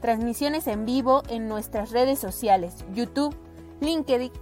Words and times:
transmisiones 0.00 0.66
en 0.66 0.84
vivo 0.84 1.22
en 1.28 1.48
nuestras 1.48 1.90
redes 1.90 2.18
sociales, 2.18 2.84
YouTube, 2.94 3.36
LinkedIn, 3.80 4.32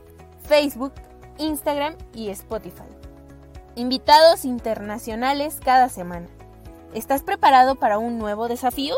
Facebook, 0.49 0.93
Instagram 1.39 1.97
y 2.15 2.31
Spotify. 2.31 2.85
Invitados 3.75 4.45
internacionales 4.45 5.61
cada 5.63 5.89
semana. 5.89 6.29
¿Estás 6.95 7.23
preparado 7.23 7.75
para 7.75 7.99
un 7.99 8.19
nuevo 8.19 8.49
desafío? 8.49 8.97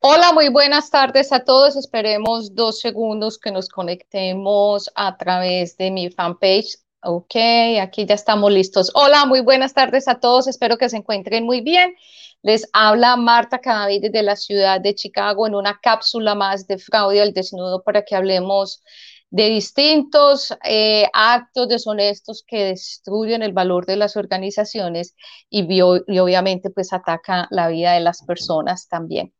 Hola, 0.00 0.32
muy 0.32 0.48
buenas 0.48 0.90
tardes 0.90 1.32
a 1.32 1.44
todos. 1.44 1.76
Esperemos 1.76 2.54
dos 2.54 2.80
segundos 2.80 3.38
que 3.38 3.50
nos 3.50 3.68
conectemos 3.68 4.90
a 4.94 5.16
través 5.16 5.76
de 5.76 5.90
mi 5.90 6.10
fanpage. 6.10 6.78
Ok, 7.08 7.36
aquí 7.80 8.04
ya 8.04 8.16
estamos 8.16 8.50
listos. 8.50 8.90
Hola, 8.94 9.26
muy 9.26 9.40
buenas 9.40 9.72
tardes 9.74 10.08
a 10.08 10.18
todos. 10.18 10.48
Espero 10.48 10.76
que 10.76 10.88
se 10.88 10.96
encuentren 10.96 11.44
muy 11.44 11.60
bien. 11.60 11.94
Les 12.42 12.68
habla 12.72 13.14
Marta 13.14 13.60
Cadavid 13.60 14.02
desde 14.02 14.24
la 14.24 14.34
ciudad 14.34 14.80
de 14.80 14.92
Chicago 14.96 15.46
en 15.46 15.54
una 15.54 15.78
cápsula 15.80 16.34
más 16.34 16.66
de 16.66 16.78
fraude 16.78 17.22
al 17.22 17.32
desnudo 17.32 17.84
para 17.84 18.02
que 18.04 18.16
hablemos 18.16 18.82
de 19.30 19.50
distintos 19.50 20.52
eh, 20.64 21.06
actos 21.12 21.68
deshonestos 21.68 22.42
que 22.44 22.64
destruyen 22.64 23.44
el 23.44 23.52
valor 23.52 23.86
de 23.86 23.96
las 23.96 24.16
organizaciones 24.16 25.14
y, 25.48 25.64
y 25.72 25.80
obviamente 26.18 26.70
pues 26.70 26.92
ataca 26.92 27.46
la 27.52 27.68
vida 27.68 27.92
de 27.92 28.00
las 28.00 28.24
personas 28.24 28.88
también. 28.88 29.32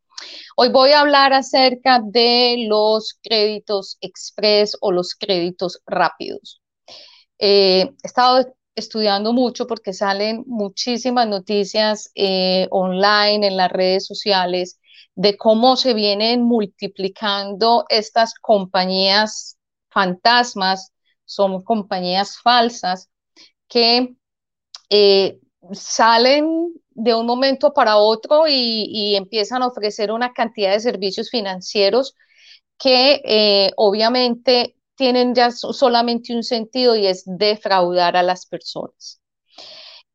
Hoy 0.57 0.69
voy 0.69 0.93
a 0.93 1.01
hablar 1.01 1.33
acerca 1.33 2.01
de 2.01 2.67
los 2.69 3.19
créditos 3.21 3.99
express 4.01 4.77
o 4.81 4.93
los 4.93 5.17
créditos 5.17 5.81
rápidos. 5.85 6.61
Eh, 7.39 7.95
he 8.03 8.07
estado 8.07 8.55
estudiando 8.75 9.33
mucho 9.33 9.67
porque 9.67 9.93
salen 9.93 10.45
muchísimas 10.47 11.29
noticias 11.29 12.11
eh, 12.15 12.67
online 12.71 13.47
en 13.47 13.57
las 13.57 13.71
redes 13.71 14.07
sociales 14.07 14.79
de 15.15 15.37
cómo 15.37 15.77
se 15.77 15.95
vienen 15.95 16.43
multiplicando 16.43 17.85
estas 17.89 18.35
compañías 18.35 19.57
fantasmas, 19.91 20.93
son 21.25 21.63
compañías 21.63 22.39
falsas 22.39 23.09
que 23.69 24.15
eh, 24.91 25.39
salen 25.73 26.73
de 26.91 27.15
un 27.15 27.27
momento 27.27 27.73
para 27.73 27.97
otro 27.97 28.45
y, 28.49 29.17
empiezan 29.17 29.63
a 29.63 29.69
ofrecer 29.69 30.13
una 30.13 30.33
cantidad 30.33 30.73
de 30.73 30.81
servicios 30.81 31.31
financieros 31.31 32.15
que 32.79 33.73
obviamente 33.77 34.76
tienen 34.97 35.35
ya 35.35 35.51
solamente 35.51 36.35
un 36.35 36.43
sentido 36.43 36.97
y 36.97 37.07
es 37.07 37.23
defraudar 37.27 38.17
a 38.17 38.23
las 38.23 38.47
personas. 38.47 39.21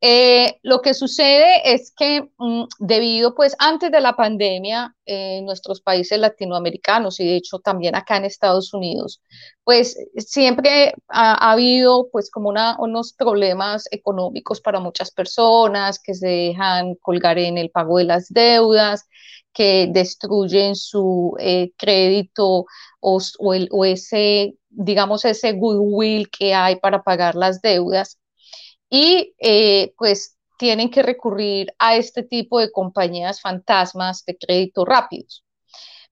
Eh, 0.03 0.58
lo 0.64 0.81
que 0.81 0.96
sucede 0.96 1.74
es 1.75 1.94
que 1.96 2.28
mm, 2.40 2.64
debido, 2.80 3.36
pues 3.36 3.56
antes 3.59 3.91
de 3.91 4.02
la 4.02 4.16
pandemia, 4.16 4.96
eh, 5.06 5.38
en 5.38 5.46
nuestros 5.46 5.80
países 5.81 6.18
latinoamericanos 6.20 7.20
y 7.20 7.25
de 7.25 7.36
hecho 7.36 7.59
también 7.59 7.96
acá 7.96 8.18
en 8.18 8.25
Estados 8.25 8.74
Unidos, 8.74 9.22
pues 9.64 9.96
siempre 10.18 10.96
ha, 11.08 11.52
habido 11.52 12.09
pues 12.12 12.31
como 12.31 12.52
unos 12.80 13.14
problemas 13.14 13.88
económicos 13.91 14.59
para 14.59 14.80
muchas 14.80 15.12
personas 15.12 16.00
que 16.00 16.16
se 16.16 16.28
dejan 16.28 16.96
colgar 16.96 17.38
en 17.38 17.59
el 17.59 17.70
pago 17.70 18.00
de 18.00 18.06
las 18.06 18.28
deudas, 18.30 19.08
que 19.53 19.88
destruyen 19.91 20.75
su 20.75 21.36
eh, 21.40 21.74
crédito 21.78 22.66
o, 23.00 23.20
o 23.40 23.86
ese 23.86 24.56
digamos, 24.72 25.26
ese 25.26 25.54
goodwill 25.54 26.30
que 26.30 26.54
hay 26.54 26.78
para 26.78 27.04
pagar 27.04 27.36
las 27.36 27.62
deudas 27.62 28.20
y 28.90 29.34
eh, 29.40 29.94
pues 29.98 30.38
tienen 30.58 30.90
que 30.92 31.04
recurrir 31.04 31.74
a 31.80 31.96
este 31.96 32.24
tipo 32.24 32.59
de 32.59 32.72
compañías 32.72 33.42
fantasmas 33.42 34.24
de 34.26 34.38
crédito 34.38 34.86
rápidos. 34.86 35.44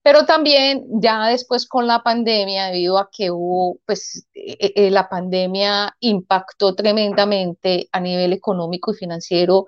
Pero 0.02 0.26
también 0.26 0.86
ya 1.02 1.28
después 1.28 1.68
con 1.68 1.86
la 1.86 2.02
pandemia, 2.04 2.68
debido 2.68 2.98
a 2.98 3.10
que 3.12 3.32
hubo, 3.32 3.80
pues 3.86 4.26
eh, 4.34 4.74
eh, 4.76 4.92
la 4.92 5.10
pandemia 5.10 5.96
impactó 6.00 6.74
tremendamente 6.74 7.90
a 7.92 8.00
nivel 8.00 8.34
económico 8.34 8.92
y 8.92 8.96
financiero, 8.96 9.68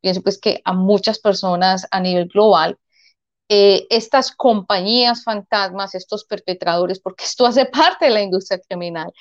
pienso 0.00 0.22
pues 0.22 0.38
que 0.38 0.60
a 0.64 0.72
muchas 0.72 1.20
personas 1.20 1.86
a 1.90 2.00
nivel 2.00 2.26
global, 2.28 2.78
eh, 3.48 3.86
estas 3.90 4.32
compañías 4.32 5.24
fantasmas, 5.24 5.94
estos 5.94 6.24
perpetradores, 6.24 7.00
porque 7.00 7.24
esto 7.24 7.46
hace 7.46 7.64
parte 7.66 8.06
de 8.06 8.10
la 8.10 8.22
industria 8.22 8.60
criminal, 8.60 9.12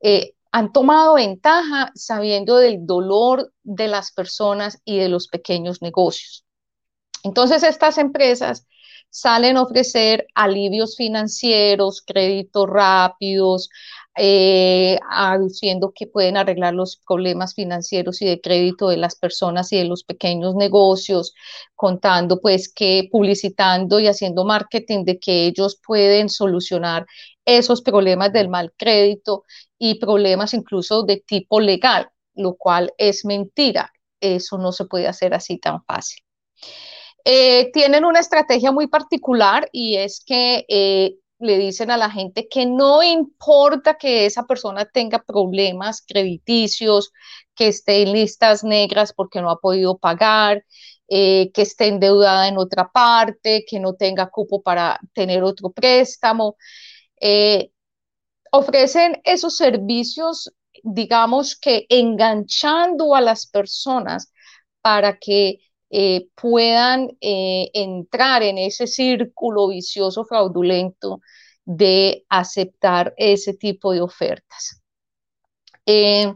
eh, 0.00 0.32
han 0.50 0.72
tomado 0.72 1.14
ventaja 1.14 1.90
sabiendo 1.94 2.56
del 2.56 2.86
dolor 2.86 3.52
de 3.62 3.88
las 3.88 4.12
personas 4.12 4.80
y 4.84 4.98
de 4.98 5.08
los 5.08 5.28
pequeños 5.28 5.82
negocios. 5.82 6.46
Entonces, 7.22 7.62
estas 7.62 7.98
empresas 7.98 8.66
salen 9.10 9.56
a 9.56 9.62
ofrecer 9.62 10.26
alivios 10.34 10.96
financieros, 10.96 12.02
créditos 12.02 12.66
rápidos, 12.68 13.68
eh, 14.18 14.98
aduciendo 15.10 15.92
que 15.94 16.06
pueden 16.06 16.36
arreglar 16.36 16.74
los 16.74 16.96
problemas 17.06 17.54
financieros 17.54 18.20
y 18.22 18.26
de 18.26 18.40
crédito 18.40 18.88
de 18.88 18.96
las 18.96 19.16
personas 19.16 19.72
y 19.72 19.78
de 19.78 19.84
los 19.84 20.04
pequeños 20.04 20.54
negocios, 20.54 21.34
contando 21.74 22.40
pues 22.40 22.72
que 22.72 23.08
publicitando 23.10 24.00
y 24.00 24.08
haciendo 24.08 24.44
marketing 24.44 25.04
de 25.04 25.18
que 25.18 25.46
ellos 25.46 25.80
pueden 25.86 26.28
solucionar 26.28 27.06
esos 27.44 27.82
problemas 27.82 28.32
del 28.32 28.48
mal 28.48 28.72
crédito 28.76 29.44
y 29.78 29.98
problemas 29.98 30.54
incluso 30.54 31.04
de 31.04 31.22
tipo 31.26 31.60
legal, 31.60 32.10
lo 32.34 32.56
cual 32.56 32.92
es 32.98 33.24
mentira. 33.24 33.92
Eso 34.20 34.58
no 34.58 34.72
se 34.72 34.84
puede 34.84 35.06
hacer 35.06 35.34
así 35.34 35.58
tan 35.58 35.82
fácil. 35.84 36.22
Eh, 37.24 37.70
tienen 37.72 38.04
una 38.04 38.20
estrategia 38.20 38.72
muy 38.72 38.86
particular 38.86 39.68
y 39.72 39.96
es 39.96 40.22
que 40.24 40.64
eh, 40.68 41.16
le 41.38 41.58
dicen 41.58 41.90
a 41.90 41.96
la 41.96 42.10
gente 42.10 42.48
que 42.48 42.66
no 42.66 43.02
importa 43.02 43.96
que 43.96 44.26
esa 44.26 44.46
persona 44.46 44.84
tenga 44.86 45.22
problemas 45.22 46.02
crediticios, 46.06 47.12
que 47.54 47.68
esté 47.68 48.02
en 48.02 48.12
listas 48.12 48.64
negras 48.64 49.12
porque 49.12 49.40
no 49.40 49.50
ha 49.50 49.58
podido 49.60 49.98
pagar, 49.98 50.64
eh, 51.08 51.50
que 51.52 51.62
esté 51.62 51.86
endeudada 51.88 52.48
en 52.48 52.58
otra 52.58 52.90
parte, 52.90 53.64
que 53.68 53.80
no 53.80 53.94
tenga 53.94 54.30
cupo 54.30 54.62
para 54.62 55.00
tener 55.14 55.42
otro 55.42 55.70
préstamo. 55.70 56.56
Eh, 57.20 57.70
ofrecen 58.52 59.20
esos 59.24 59.56
servicios, 59.56 60.52
digamos 60.82 61.56
que 61.58 61.86
enganchando 61.88 63.14
a 63.14 63.20
las 63.20 63.46
personas 63.46 64.32
para 64.80 65.18
que 65.18 65.58
eh, 65.90 66.28
puedan 66.34 67.16
eh, 67.20 67.70
entrar 67.72 68.42
en 68.42 68.58
ese 68.58 68.86
círculo 68.86 69.68
vicioso 69.68 70.24
fraudulento 70.24 71.20
de 71.64 72.24
aceptar 72.28 73.14
ese 73.16 73.54
tipo 73.54 73.92
de 73.92 74.02
ofertas. 74.02 74.82
Eh, 75.86 76.34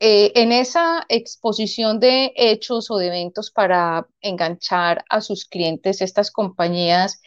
en 0.00 0.52
esa 0.52 1.04
exposición 1.08 1.98
de 2.00 2.32
hechos 2.36 2.90
o 2.90 2.98
de 2.98 3.08
eventos 3.08 3.50
para 3.50 4.06
enganchar 4.20 5.04
a 5.10 5.20
sus 5.20 5.44
clientes, 5.44 6.00
estas 6.00 6.30
compañías 6.30 7.20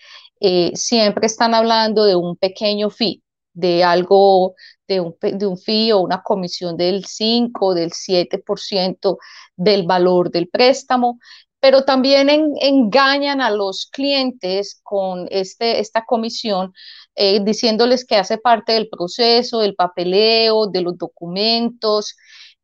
siempre 0.73 1.27
están 1.27 1.53
hablando 1.53 2.05
de 2.05 2.15
un 2.15 2.35
pequeño 2.37 2.89
fee, 2.89 3.21
de 3.53 3.83
algo, 3.83 4.55
de 4.87 5.01
un, 5.01 5.15
de 5.21 5.45
un 5.45 5.57
fee 5.57 5.91
o 5.91 5.99
una 5.99 6.21
comisión 6.23 6.77
del 6.77 7.05
5, 7.05 7.73
del 7.73 7.91
7% 7.91 9.17
del 9.55 9.83
valor 9.85 10.31
del 10.31 10.49
préstamo, 10.49 11.19
pero 11.61 11.85
también 11.85 12.27
engañan 12.29 13.39
a 13.39 13.51
los 13.51 13.85
clientes 13.85 14.79
con 14.83 15.27
este, 15.29 15.79
esta 15.79 16.03
comisión, 16.05 16.73
eh, 17.15 17.39
diciéndoles 17.43 18.03
que 18.03 18.15
hace 18.15 18.39
parte 18.39 18.73
del 18.73 18.89
proceso, 18.89 19.59
del 19.59 19.75
papeleo, 19.75 20.65
de 20.67 20.81
los 20.81 20.97
documentos, 20.97 22.15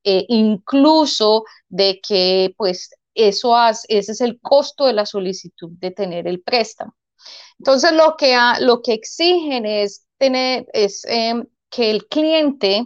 eh, 0.03 0.25
incluso 0.29 1.43
de 1.69 1.99
que 2.01 2.55
pues 2.57 2.89
eso 3.13 3.55
ese 3.87 4.11
es 4.11 4.21
el 4.21 4.39
costo 4.41 4.85
de 4.85 4.93
la 4.93 5.05
solicitud 5.05 5.69
de 5.79 5.91
tener 5.91 6.27
el 6.27 6.41
préstamo. 6.41 6.95
Entonces 7.59 7.91
lo 7.91 8.15
que, 8.17 8.35
lo 8.61 8.81
que 8.81 8.93
exigen 8.93 9.65
es 9.65 10.06
tener, 10.17 10.67
es 10.73 11.03
em, 11.05 11.45
que 11.69 11.91
el 11.91 12.07
cliente 12.07 12.85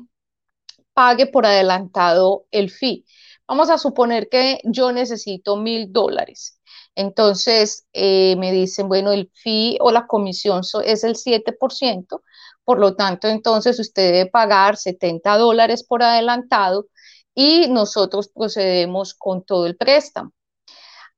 pague 0.93 1.27
por 1.27 1.45
adelantado 1.45 2.45
el 2.51 2.69
fee. 2.69 3.05
Vamos 3.47 3.69
a 3.69 3.77
suponer 3.77 4.29
que 4.29 4.59
yo 4.63 4.91
necesito 4.91 5.57
mil 5.57 5.91
dólares 5.91 6.59
Entonces 6.95 7.85
eh, 7.93 8.35
me 8.37 8.51
dicen, 8.51 8.87
bueno, 8.87 9.11
el 9.11 9.29
fee 9.33 9.77
o 9.81 9.91
la 9.91 10.07
comisión 10.07 10.61
es 10.85 11.03
el 11.03 11.15
7%, 11.15 12.23
por 12.63 12.79
lo 12.79 12.95
tanto, 12.95 13.27
entonces 13.27 13.79
usted 13.79 14.11
debe 14.13 14.29
pagar 14.29 14.77
70 14.77 15.37
dólares 15.37 15.83
por 15.83 16.03
adelantado 16.03 16.87
y 17.35 17.67
nosotros 17.69 18.29
procedemos 18.29 19.13
con 19.13 19.43
todo 19.43 19.65
el 19.67 19.77
préstamo. 19.77 20.31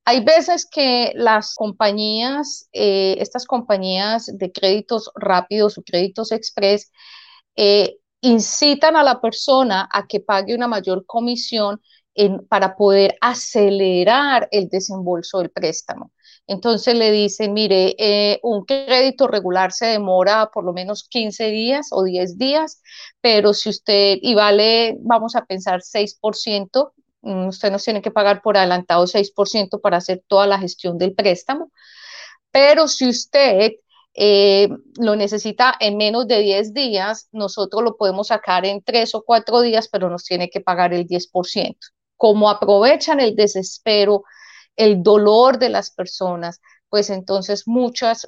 Hay 0.06 0.24
veces 0.24 0.68
que 0.70 1.14
las 1.16 1.56
compañías, 1.56 2.68
eh, 2.74 3.16
estas 3.20 3.46
compañías 3.46 4.26
de 4.34 4.52
créditos 4.52 5.10
rápidos 5.16 5.78
o 5.78 5.84
créditos 5.84 6.32
express, 6.32 6.92
eh, 7.56 7.98
incitan 8.22 8.96
a 8.96 9.04
la 9.04 9.22
persona 9.22 9.88
a 9.92 10.08
que 10.08 10.20
pague 10.20 10.56
una 10.56 10.68
mayor 10.68 11.06
comisión 11.06 11.82
para 12.48 12.76
poder 12.76 13.18
acelerar 13.22 14.48
el 14.52 14.70
desembolso 14.70 15.40
del 15.40 15.50
préstamo. 15.50 16.12
Entonces 16.48 16.96
le 16.96 17.12
dicen, 17.12 17.54
mire, 17.54 17.96
eh, 17.98 18.40
un 18.44 18.66
crédito 18.66 19.28
regular 19.28 19.72
se 19.72 19.88
demora 19.88 20.50
por 20.54 20.64
lo 20.66 20.74
menos 20.74 21.08
15 21.10 21.46
días 21.50 21.88
o 21.92 22.04
10 22.04 22.38
días, 22.38 22.82
pero 23.22 23.54
si 23.54 23.70
usted, 23.70 24.18
y 24.22 24.36
vale, 24.36 24.98
vamos 25.02 25.36
a 25.36 25.46
pensar 25.46 25.82
6%, 25.82 26.94
mm, 26.98 27.03
usted 27.24 27.72
nos 27.72 27.84
tiene 27.84 28.02
que 28.02 28.12
pagar 28.12 28.42
por 28.42 28.58
adelantado 28.58 29.08
6% 29.08 29.82
para 29.82 29.98
hacer 29.98 30.24
toda 30.28 30.46
la 30.48 30.60
gestión 30.60 30.98
del 30.98 31.14
préstamo, 31.14 31.72
pero 32.52 32.88
si 32.88 33.08
usted 33.08 33.74
eh, 34.14 34.70
lo 35.00 35.16
necesita 35.16 35.76
en 35.80 35.98
menos 35.98 36.28
de 36.28 36.40
10 36.40 36.74
días, 36.74 37.30
nosotros 37.32 37.82
lo 37.84 37.98
podemos 37.98 38.28
sacar 38.28 38.66
en 38.66 38.84
3 38.84 39.16
o 39.16 39.24
4 39.24 39.62
días, 39.62 39.88
pero 39.92 40.10
nos 40.10 40.24
tiene 40.24 40.50
que 40.50 40.62
pagar 40.62 40.94
el 40.94 41.08
10%. 41.08 41.78
Como 42.18 42.50
aprovechan 42.50 43.20
el 43.20 43.36
desespero, 43.36 44.24
el 44.76 45.02
dolor 45.02 45.58
de 45.58 45.70
las 45.70 45.92
personas, 45.92 46.62
pues 46.90 47.10
entonces 47.10 47.68
muchas, 47.68 48.28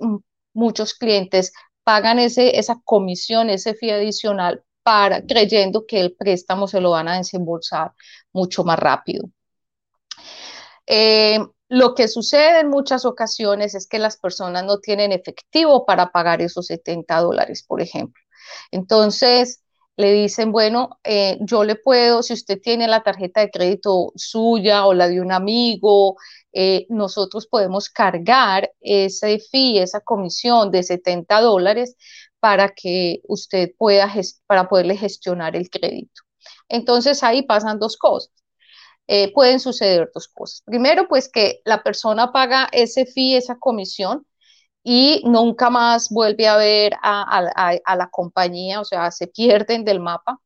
muchos 0.54 0.94
clientes 0.96 1.54
pagan 1.84 2.18
ese, 2.20 2.58
esa 2.58 2.82
comisión, 2.84 3.50
ese 3.50 3.76
fee 3.76 3.92
adicional 3.92 4.64
para 4.86 5.26
creyendo 5.26 5.88
que 5.88 6.00
el 6.00 6.14
préstamo 6.14 6.68
se 6.68 6.80
lo 6.80 6.92
van 6.92 7.08
a 7.08 7.18
desembolsar 7.18 7.94
mucho 8.32 8.64
más 8.64 8.78
rápido. 8.78 9.28
Eh, 10.86 11.40
lo 11.70 11.96
que 11.96 12.08
sucede 12.08 12.60
en 12.60 12.70
muchas 12.70 13.04
ocasiones 13.04 13.74
es 13.74 13.88
que 13.88 13.98
las 13.98 14.18
personas 14.18 14.64
no 14.64 14.78
tienen 14.80 15.12
efectivo 15.12 15.88
para 15.88 16.12
pagar 16.12 16.44
esos 16.44 16.68
70 16.68 17.18
dólares, 17.20 17.64
por 17.68 17.82
ejemplo. 17.82 18.22
Entonces, 18.70 19.64
le 19.98 20.12
dicen, 20.14 20.52
bueno, 20.52 21.00
eh, 21.04 21.40
yo 21.42 21.64
le 21.64 21.76
puedo, 21.76 22.22
si 22.22 22.34
usted 22.34 22.62
tiene 22.62 22.88
la 22.88 23.02
tarjeta 23.02 23.42
de 23.42 23.50
crédito 23.50 24.12
suya 24.16 24.86
o 24.86 24.94
la 24.94 25.08
de 25.08 25.20
un 25.20 25.32
amigo, 25.32 26.18
eh, 26.54 26.86
nosotros 26.90 27.48
podemos 27.48 27.90
cargar 27.90 28.72
ese 28.82 29.40
fee, 29.40 29.80
esa 29.80 30.02
comisión 30.02 30.70
de 30.70 30.84
70 30.84 31.42
dólares 31.42 31.96
para 32.46 32.70
que 32.70 33.22
usted 33.28 33.72
pueda, 33.76 34.08
para 34.46 34.70
poderle 34.70 34.96
gestionar 34.96 35.56
el 35.56 35.68
crédito. 35.68 36.22
Entonces 36.70 37.24
ahí 37.24 37.42
pasan 37.42 37.80
dos 37.80 37.98
cosas. 37.98 38.32
Eh, 39.08 39.34
pueden 39.34 39.60
suceder 39.60 40.12
dos 40.14 40.28
cosas. 40.28 40.62
Primero, 40.64 41.08
pues 41.08 41.28
que 41.28 41.62
la 41.66 41.82
persona 41.82 42.32
paga 42.32 42.70
ese 42.72 43.08
fee, 43.08 43.36
esa 43.36 43.58
comisión, 43.58 44.28
y 44.84 45.24
nunca 45.26 45.72
más 45.72 46.10
vuelve 46.12 46.48
a 46.48 46.58
ver 46.58 46.94
a, 47.02 47.96
la 47.98 48.10
compañía, 48.12 48.80
o 48.80 48.86
sea, 48.86 49.10
se 49.10 49.26
pierden 49.26 49.84
del 49.84 50.00
mapa. 50.00 50.40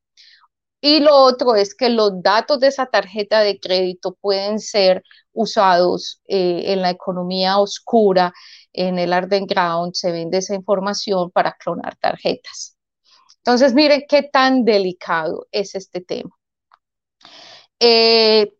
Y 0.79 1.01
lo 1.01 1.17
otro 1.17 1.55
es 1.55 1.75
que 1.75 1.89
los 1.89 2.23
datos 2.23 2.61
de 2.61 2.67
esa 2.67 2.85
tarjeta 2.85 3.41
de 3.41 3.59
crédito 3.59 4.15
pueden 4.21 4.59
ser 4.61 5.03
usados 5.33 6.21
eh, 6.29 6.63
en 6.67 6.81
la 6.81 6.91
economía 6.91 7.59
oscura, 7.59 8.31
en 8.73 8.99
el 8.99 9.11
ground, 9.47 9.93
se 9.93 10.11
vende 10.11 10.39
esa 10.39 10.55
información 10.55 11.31
para 11.31 11.53
clonar 11.53 11.95
tarjetas. 11.97 12.77
Entonces, 13.37 13.73
miren 13.73 14.03
qué 14.07 14.23
tan 14.23 14.63
delicado 14.65 15.47
es 15.51 15.75
este 15.75 16.01
tema. 16.01 16.31
Eh, 17.79 18.53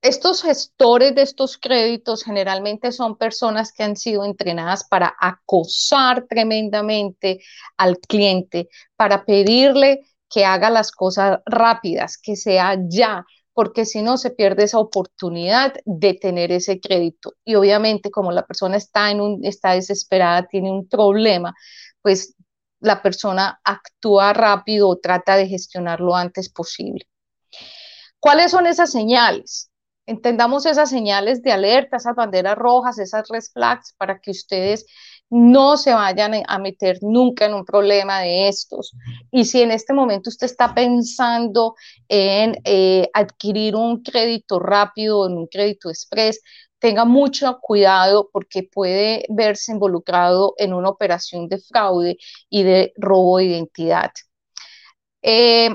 estos 0.00 0.42
gestores 0.42 1.14
de 1.14 1.22
estos 1.22 1.58
créditos 1.58 2.22
generalmente 2.22 2.92
son 2.92 3.16
personas 3.16 3.72
que 3.72 3.82
han 3.82 3.96
sido 3.96 4.24
entrenadas 4.24 4.86
para 4.88 5.14
acosar 5.18 6.26
tremendamente 6.28 7.40
al 7.76 7.98
cliente, 7.98 8.68
para 8.96 9.24
pedirle 9.24 10.06
que 10.30 10.44
haga 10.44 10.70
las 10.70 10.92
cosas 10.92 11.40
rápidas, 11.46 12.16
que 12.16 12.36
sea 12.36 12.76
ya, 12.88 13.24
porque 13.58 13.86
si 13.86 14.02
no 14.02 14.18
se 14.18 14.30
pierde 14.30 14.62
esa 14.62 14.78
oportunidad 14.78 15.74
de 15.84 16.14
tener 16.14 16.52
ese 16.52 16.78
crédito. 16.78 17.34
Y 17.44 17.56
obviamente 17.56 18.08
como 18.08 18.30
la 18.30 18.46
persona 18.46 18.76
está, 18.76 19.10
en 19.10 19.20
un, 19.20 19.44
está 19.44 19.72
desesperada, 19.72 20.46
tiene 20.46 20.70
un 20.70 20.88
problema, 20.88 21.52
pues 22.00 22.36
la 22.78 23.02
persona 23.02 23.60
actúa 23.64 24.32
rápido 24.32 24.88
o 24.88 24.98
trata 24.98 25.36
de 25.36 25.48
gestionar 25.48 25.98
lo 25.98 26.14
antes 26.14 26.48
posible. 26.48 27.08
¿Cuáles 28.20 28.52
son 28.52 28.68
esas 28.68 28.92
señales? 28.92 29.72
Entendamos 30.06 30.64
esas 30.64 30.88
señales 30.88 31.42
de 31.42 31.50
alerta, 31.50 31.96
esas 31.96 32.14
banderas 32.14 32.56
rojas, 32.56 33.00
esas 33.00 33.26
red 33.28 33.42
flags, 33.52 33.92
para 33.98 34.20
que 34.20 34.30
ustedes 34.30 34.86
no 35.30 35.76
se 35.76 35.92
vayan 35.92 36.42
a 36.46 36.58
meter 36.58 36.98
nunca 37.02 37.46
en 37.46 37.54
un 37.54 37.64
problema 37.64 38.20
de 38.20 38.48
estos. 38.48 38.94
Y 39.30 39.44
si 39.44 39.62
en 39.62 39.70
este 39.70 39.92
momento 39.92 40.30
usted 40.30 40.46
está 40.46 40.74
pensando 40.74 41.74
en 42.08 42.56
eh, 42.64 43.08
adquirir 43.12 43.76
un 43.76 44.02
crédito 44.02 44.58
rápido, 44.58 45.26
en 45.26 45.36
un 45.36 45.46
crédito 45.46 45.90
express, 45.90 46.40
tenga 46.78 47.04
mucho 47.04 47.58
cuidado 47.60 48.30
porque 48.32 48.62
puede 48.62 49.26
verse 49.28 49.72
involucrado 49.72 50.54
en 50.58 50.72
una 50.72 50.90
operación 50.90 51.48
de 51.48 51.58
fraude 51.58 52.18
y 52.48 52.62
de 52.62 52.92
robo 52.96 53.38
de 53.38 53.44
identidad. 53.44 54.12
Eh, 55.22 55.70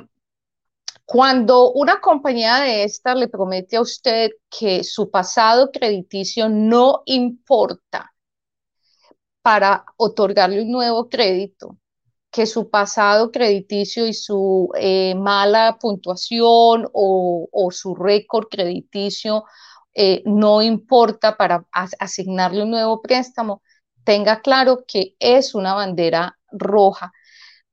cuando 1.05 1.71
una 1.73 1.99
compañía 1.99 2.61
de 2.61 2.83
esta 2.85 3.13
le 3.13 3.27
promete 3.27 3.75
a 3.75 3.81
usted 3.81 4.31
que 4.49 4.83
su 4.83 5.11
pasado 5.11 5.69
crediticio 5.71 6.47
no 6.49 7.03
importa 7.05 8.12
para 9.43 9.85
otorgarle 9.97 10.63
un 10.63 10.71
nuevo 10.71 11.09
crédito, 11.09 11.77
que 12.31 12.47
su 12.47 12.69
pasado 12.71 13.31
crediticio 13.31 14.07
y 14.07 14.13
su 14.13 14.71
eh, 14.75 15.13
mala 15.15 15.77
puntuación 15.79 16.89
o, 16.93 17.47
su 17.71 17.93
récord 17.93 18.47
crediticio 18.49 19.43
eh, 19.93 20.23
no 20.25 20.63
importa 20.63 21.37
para 21.37 21.67
asignarle 21.99 22.63
un 22.63 22.71
nuevo 22.71 23.01
préstamo, 23.01 23.61
tenga 24.03 24.41
claro 24.41 24.83
que 24.87 25.15
es 25.19 25.53
una 25.53 25.75
bandera 25.75 26.39
roja. 26.51 27.13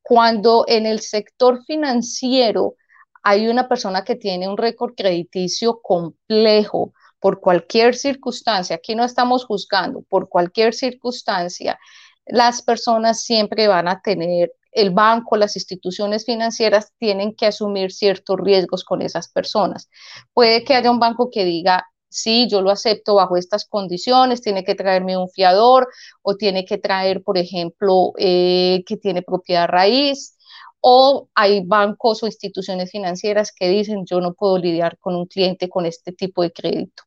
Cuando 0.02 0.64
en 0.68 0.86
el 0.86 1.00
sector 1.00 1.64
financiero 1.64 2.74
hay 3.22 3.48
una 3.48 3.68
persona 3.68 4.04
que 4.04 4.16
tiene 4.16 4.48
un 4.48 4.58
récord 4.58 4.94
crediticio 4.94 5.80
complejo 5.80 6.92
por 7.20 7.40
cualquier 7.40 7.94
circunstancia, 7.94 8.76
aquí 8.76 8.94
no 8.94 9.04
estamos 9.04 9.44
juzgando, 9.44 10.02
por 10.08 10.28
cualquier 10.28 10.74
circunstancia, 10.74 11.78
las 12.26 12.62
personas 12.62 13.22
siempre 13.24 13.68
van 13.68 13.88
a 13.88 14.00
tener, 14.00 14.52
el 14.72 14.90
banco, 14.90 15.36
las 15.36 15.56
instituciones 15.56 16.24
financieras 16.24 16.92
tienen 16.98 17.34
que 17.34 17.46
asumir 17.46 17.92
ciertos 17.92 18.38
riesgos 18.38 18.84
con 18.84 19.02
esas 19.02 19.28
personas. 19.28 19.88
Puede 20.32 20.62
que 20.62 20.74
haya 20.74 20.92
un 20.92 21.00
banco 21.00 21.28
que 21.28 21.44
diga, 21.44 21.86
sí, 22.08 22.46
yo 22.48 22.62
lo 22.62 22.70
acepto 22.70 23.16
bajo 23.16 23.36
estas 23.36 23.66
condiciones, 23.66 24.42
tiene 24.42 24.62
que 24.62 24.76
traerme 24.76 25.16
un 25.16 25.28
fiador 25.28 25.88
o 26.22 26.36
tiene 26.36 26.64
que 26.64 26.78
traer, 26.78 27.22
por 27.22 27.36
ejemplo, 27.36 28.12
eh, 28.16 28.84
que 28.86 28.96
tiene 28.96 29.22
propiedad 29.22 29.66
raíz 29.68 30.36
o 30.80 31.28
hay 31.34 31.64
bancos 31.64 32.22
o 32.22 32.26
instituciones 32.26 32.90
financieras 32.90 33.52
que 33.52 33.68
dicen 33.68 34.04
yo 34.06 34.20
no 34.20 34.34
puedo 34.34 34.58
lidiar 34.58 34.98
con 34.98 35.14
un 35.14 35.26
cliente 35.26 35.68
con 35.68 35.86
este 35.86 36.12
tipo 36.12 36.42
de 36.42 36.52
crédito, 36.52 37.02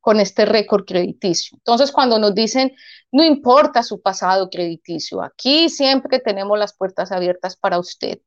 con 0.00 0.20
este 0.20 0.44
récord 0.44 0.84
crediticio. 0.84 1.56
Entonces, 1.58 1.92
cuando 1.92 2.18
nos 2.18 2.34
dicen 2.34 2.74
no 3.10 3.24
importa 3.24 3.82
su 3.82 4.00
pasado 4.00 4.50
crediticio, 4.50 5.22
aquí 5.22 5.68
siempre 5.68 6.18
tenemos 6.20 6.58
las 6.58 6.76
puertas 6.76 7.10
abiertas 7.10 7.56
para 7.56 7.78
usted. 7.78 8.20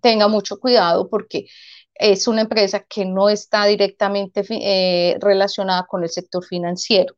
Tenga 0.00 0.28
mucho 0.28 0.58
cuidado 0.58 1.08
porque 1.08 1.46
es 1.94 2.26
una 2.26 2.42
empresa 2.42 2.80
que 2.80 3.04
no 3.04 3.28
está 3.28 3.66
directamente 3.66 4.44
eh, 4.50 5.16
relacionada 5.20 5.86
con 5.86 6.02
el 6.02 6.08
sector 6.08 6.44
financiero. 6.44 7.14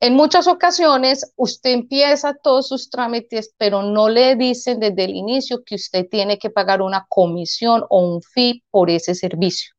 En 0.00 0.14
muchas 0.14 0.48
ocasiones 0.48 1.32
usted 1.36 1.70
empieza 1.70 2.34
todos 2.34 2.68
sus 2.68 2.90
trámites, 2.90 3.54
pero 3.56 3.82
no 3.82 4.08
le 4.08 4.34
dicen 4.34 4.80
desde 4.80 5.04
el 5.04 5.14
inicio 5.14 5.62
que 5.64 5.76
usted 5.76 6.08
tiene 6.10 6.38
que 6.38 6.50
pagar 6.50 6.82
una 6.82 7.06
comisión 7.08 7.84
o 7.88 8.00
un 8.00 8.20
fee 8.20 8.64
por 8.70 8.90
ese 8.90 9.14
servicio. 9.14 9.74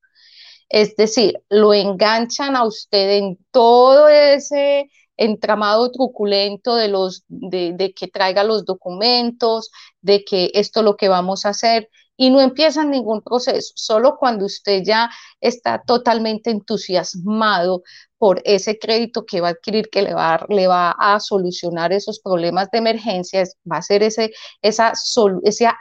Es 0.70 0.96
decir, 0.96 1.42
lo 1.50 1.74
enganchan 1.74 2.56
a 2.56 2.66
usted 2.66 3.18
en 3.18 3.38
todo 3.52 4.08
ese 4.08 4.90
entramado 5.18 5.92
truculento 5.92 6.76
de 6.76 6.88
los 6.88 7.24
de, 7.28 7.94
que 7.96 8.08
traiga 8.08 8.44
los 8.44 8.66
documentos, 8.66 9.72
de 10.02 10.24
que 10.24 10.52
esto 10.54 10.80
es 10.80 10.86
lo 10.86 10.98
que 10.98 11.10
vamos 11.10 11.46
a 11.46 11.50
hacer 11.50 11.90
y 12.16 12.30
no 12.30 12.42
empiezan 12.42 12.92
ningún 12.92 13.22
proceso, 13.22 13.74
solo 13.76 14.18
cuando 14.18 14.46
usted 14.46 14.84
ya 14.84 15.10
está 15.42 15.82
totalmente 15.86 16.52
entusiasmado 16.52 17.84
por 18.18 18.42
ese 18.46 18.78
crédito 18.80 19.26
que 19.26 19.42
va 19.42 19.50
a 19.50 19.52
adquirir, 19.52 19.90
que 19.90 20.04
le 20.04 20.14
va, 20.14 20.46
le 20.50 20.68
va 20.68 20.92
a 20.92 21.20
solucionar 21.20 21.92
esos 21.92 22.20
problemas 22.20 22.70
de 22.72 22.78
emergencia, 22.80 23.44
va 23.70 23.78
a 23.78 23.82
ser 23.82 24.04
ese, 24.04 24.32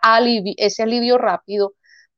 alivio, 0.03 0.55
ese 0.57 0.83
alivio 0.83 1.19
rápido, 1.19 1.75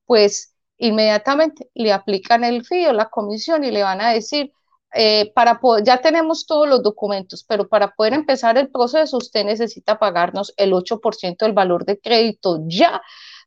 pues 0.07 0.54
inmediatamente 0.79 1.69
le 1.75 1.93
aplican 1.93 2.45
el 2.45 2.65
fee 2.65 2.87
o 2.87 2.93
la 2.93 3.11
comisión 3.11 3.65
y 3.65 3.71
le 3.71 3.83
van 3.83 4.01
a 4.01 4.13
decir, 4.13 4.53
eh, 4.95 5.33
para 5.35 5.61
ya 5.85 6.01
tenemos 6.01 6.47
todos 6.47 6.69
los 6.69 6.83
documentos, 6.83 7.45
pero 7.45 7.69
para 7.69 7.95
poder 7.95 8.15
empezar 8.15 8.57
el 8.59 8.71
proceso 8.71 9.17
usted 9.17 9.45
necesita 9.45 9.99
pagarnos 9.99 10.55
el 10.57 10.73
8% 10.73 11.45
del 11.45 11.55
valor 11.55 11.85
de 11.85 11.99
crédito 11.99 12.61
ya 12.67 13.03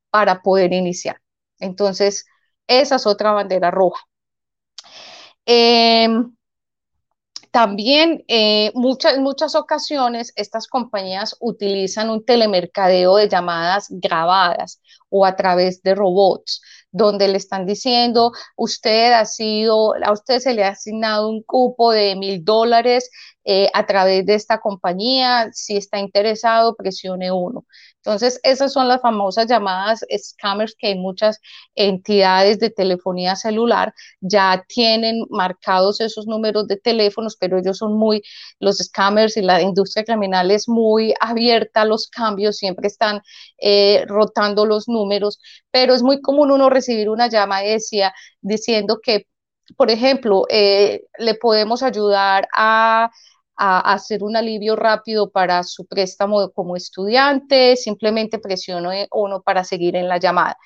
para 0.10 0.41
poder 0.41 0.74
iniciar. 0.74 1.22
Entonces, 1.60 2.25
esa 2.67 2.96
es 2.98 3.07
otra 3.07 3.31
bandera 3.31 3.72
roja. 3.72 4.01
Em, 5.46 6.36
también 7.51 8.24
eh, 8.27 8.72
muchas, 8.75 9.17
muchas 9.19 9.55
ocasiones 9.55 10.34
estas 10.36 10.67
compañías 10.67 11.38
utilizan 11.39 12.10
un 12.10 12.25
telemercadeo 12.25 13.15
de 13.15 13.29
llamadas 13.29 13.88
grabadas 13.89 14.81
o 15.10 15.26
a 15.26 15.36
través 15.36 15.82
de 15.84 15.96
robots 15.96 16.62
donde 16.92 17.28
le 17.28 17.38
están 17.38 17.66
diciendo, 17.66 18.32
usted 18.56 19.14
ha 19.14 19.26
sido, 19.26 19.94
a 20.04 20.12
usted 20.12 20.40
se 20.40 20.54
le 20.54 20.64
ha 20.64 20.70
asignado 20.70 21.30
un 21.30 21.44
cupo 21.44 21.92
de 21.92 22.16
mil 22.16 22.44
dólares 22.44 23.10
eh, 23.46 23.70
a 23.74 23.86
través 23.86 24.26
de 24.26 24.36
esta 24.36 24.60
compañía, 24.60 25.50
si 25.54 25.78
está 25.78 26.00
interesado, 26.00 26.76
presione 26.76 27.32
uno. 27.32 27.66
Entonces, 28.08 28.40
esas 28.44 28.72
son 28.72 28.88
las 28.88 29.02
famosas 29.02 29.48
llamadas 29.48 30.06
scammers 30.18 30.76
que 30.78 30.96
muchas 30.96 31.40
entidades 31.76 32.58
de 32.60 32.70
telefonía 32.70 33.36
celular 33.36 33.94
ya 34.22 34.64
tienen 34.68 35.26
marcados 35.30 36.00
esos 36.00 36.26
números 36.26 36.68
de 36.68 36.78
teléfonos, 36.78 37.36
pero 37.38 37.58
ellos 37.58 37.78
son 37.78 37.98
muy, 37.98 38.22
los 38.60 38.78
scammers 38.78 39.36
y 39.36 39.42
la 39.42 39.62
industria 39.62 40.06
criminal 40.06 40.52
es 40.52 40.70
muy 40.70 41.14
abierta 41.20 41.82
a 41.82 41.86
los 41.86 42.08
cambios, 42.08 42.58
siempre 42.58 42.88
están 42.88 43.22
eh, 43.58 44.06
rotando 44.08 44.66
los 44.66 44.88
números, 44.88 44.97
pero 45.72 45.94
es 45.94 46.04
muy 46.04 46.22
común 46.22 46.51
uno 46.51 46.70
recibir 46.70 47.10
una 47.10 47.27
llamada 47.27 47.63
decía, 47.63 48.13
diciendo 48.42 49.00
que, 49.01 49.27
por 49.77 49.92
ejemplo, 49.92 50.46
eh, 50.50 51.04
le 51.20 51.36
podemos 51.36 51.84
ayudar 51.84 52.48
a 52.56 53.10
hacer 53.58 54.24
un 54.24 54.36
alivio 54.38 54.75
rápido 54.75 55.32
para 55.32 55.63
su 55.63 55.86
préstamo 55.88 56.51
como 56.51 56.75
estudiante, 56.75 57.75
simplemente 57.75 58.39
presione 58.39 59.08
uno 59.12 59.42
para 59.42 59.63
seguir 59.63 59.96
en 59.96 60.08
la 60.08 60.18
llamada. 60.20 60.58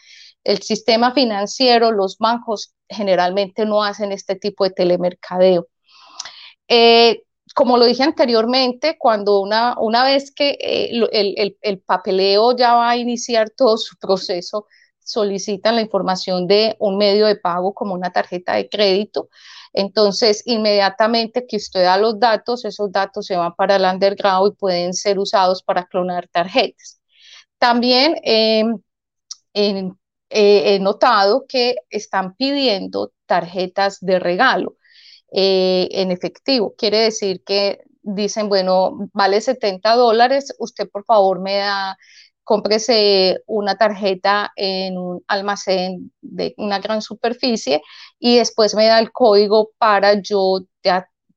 El 0.43 0.61
sistema 0.61 1.13
financiero, 1.13 1.91
los 1.91 2.17
bancos 2.17 2.73
generalmente 2.89 3.65
no 3.65 3.83
hacen 3.83 4.11
este 4.11 4.35
tipo 4.35 4.63
de 4.65 4.71
telemercadeo. 4.71 5.67
Eh, 6.67 7.23
como 7.53 7.77
lo 7.77 7.85
dije 7.85 8.03
anteriormente, 8.03 8.97
cuando 8.97 9.39
una, 9.41 9.75
una 9.79 10.03
vez 10.03 10.31
que 10.31 10.57
eh, 10.59 10.89
el, 11.11 11.57
el, 11.61 11.79
papeleo 11.79 12.55
ya 12.55 12.75
va 12.75 12.91
a 12.91 12.97
iniciar 12.97 13.49
todo 13.49 13.77
su 13.77 13.97
proceso, 13.97 14.67
solicitan 14.99 15.75
la 15.75 15.81
información 15.81 16.47
de 16.47 16.75
un 16.79 16.97
medio 16.97 17.25
de 17.25 17.35
pago 17.35 17.73
como 17.73 17.93
una 17.93 18.11
tarjeta 18.11 18.55
de 18.55 18.69
crédito. 18.69 19.29
Entonces, 19.73 20.43
inmediatamente 20.45 21.45
que 21.47 21.57
usted 21.57 21.83
da 21.83 21.97
los 21.97 22.19
datos, 22.19 22.65
esos 22.65 22.91
datos 22.91 23.25
se 23.25 23.35
van 23.35 23.55
para 23.55 23.75
el 23.77 23.85
underground 23.85 24.53
y 24.53 24.55
pueden 24.55 24.93
ser 24.93 25.19
usados 25.19 25.63
para 25.63 25.85
clonar 25.85 26.27
tarjetas. 26.27 27.01
También 27.57 28.15
em, 28.23 28.79
eh, 29.53 30.75
he 30.75 30.79
notado 30.79 31.45
que 31.47 31.75
están 31.89 32.35
pidiendo 32.35 33.11
tarjetas 33.25 33.99
de 34.01 34.19
regalo 34.19 34.77
eh, 35.31 35.87
en 35.91 36.11
efectivo. 36.11 36.75
Quiere 36.77 36.99
decir 36.99 37.43
que 37.43 37.81
dicen, 38.03 38.49
bueno, 38.49 39.09
vale 39.13 39.41
70 39.41 39.95
dólares, 39.95 40.53
usted 40.59 40.89
por 40.89 41.05
favor 41.05 41.39
me 41.39 41.57
da 41.57 41.97
cómprese 42.43 43.41
una 43.45 43.77
tarjeta 43.77 44.51
en 44.55 44.97
un 44.97 45.23
almacén 45.27 46.11
de 46.21 46.53
una 46.57 46.79
gran 46.79 47.01
superficie 47.01 47.81
y 48.19 48.37
después 48.37 48.75
me 48.75 48.87
da 48.87 48.99
el 48.99 49.11
código 49.11 49.71
para 49.77 50.21
yo 50.21 50.59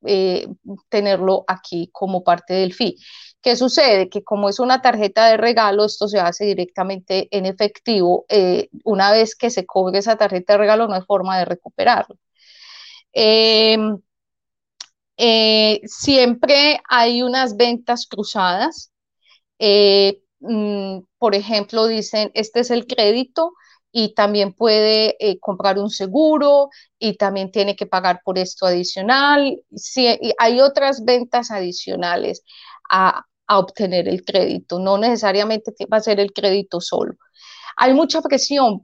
eh, 0.07 0.47
tenerlo 0.89 1.45
aquí 1.47 1.89
como 1.93 2.25
parte 2.25 2.55
del 2.55 2.75
fee. 2.75 2.97
¿Qué 3.43 3.57
sucede? 3.57 4.09
Que 4.09 4.25
como 4.25 4.49
es 4.49 4.59
una 4.59 4.81
tarjeta 4.83 5.29
de 5.29 5.37
regalo, 5.37 5.85
esto 5.85 6.09
se 6.09 6.19
hace 6.19 6.47
directamente 6.47 7.29
en 7.31 7.47
efectivo. 7.47 8.25
Eh, 8.29 8.69
una 8.85 9.13
vez 9.13 9.37
que 9.37 9.51
se 9.51 9.67
cobre 9.67 9.99
esa 9.99 10.17
tarjeta 10.17 10.55
de 10.55 10.59
regalo, 10.59 10.89
no 10.89 10.95
hay 10.95 11.03
forma 11.03 11.39
de 11.39 11.45
recuperarlo. 11.45 12.17
Em, 13.15 13.99
eh, 15.17 15.81
siempre 15.85 16.81
hay 16.89 17.23
unas 17.23 17.57
ventas 17.57 18.07
cruzadas. 18.07 18.91
Mm, 20.47 21.01
por 21.19 21.35
ejemplo, 21.35 21.87
dicen, 21.87 22.31
este 22.35 22.61
es 22.61 22.71
el 22.71 22.87
crédito 22.87 23.55
y 23.93 24.15
también 24.15 24.53
puede 24.53 25.17
eh, 25.21 25.39
comprar 25.41 25.79
un 25.79 25.89
seguro 25.91 26.69
y 26.99 27.17
también 27.17 27.51
tiene 27.51 27.77
que 27.77 27.87
pagar 27.87 28.21
por 28.25 28.39
esto 28.39 28.67
adicional. 28.67 29.63
Si, 29.75 30.07
hay 30.39 30.61
otras 30.61 31.05
ventas 31.05 31.51
adicionales 31.51 32.43
a, 32.91 33.25
a 33.47 33.59
obtener 33.59 34.09
el 34.09 34.25
crédito, 34.25 34.79
no 34.79 34.99
necesariamente 34.99 35.73
va 35.93 35.99
a 35.99 36.01
ser 36.01 36.21
el 36.21 36.33
crédito 36.33 36.81
solo. 36.81 37.15
Hay 37.77 37.95
mucha 37.95 38.21
presión 38.23 38.83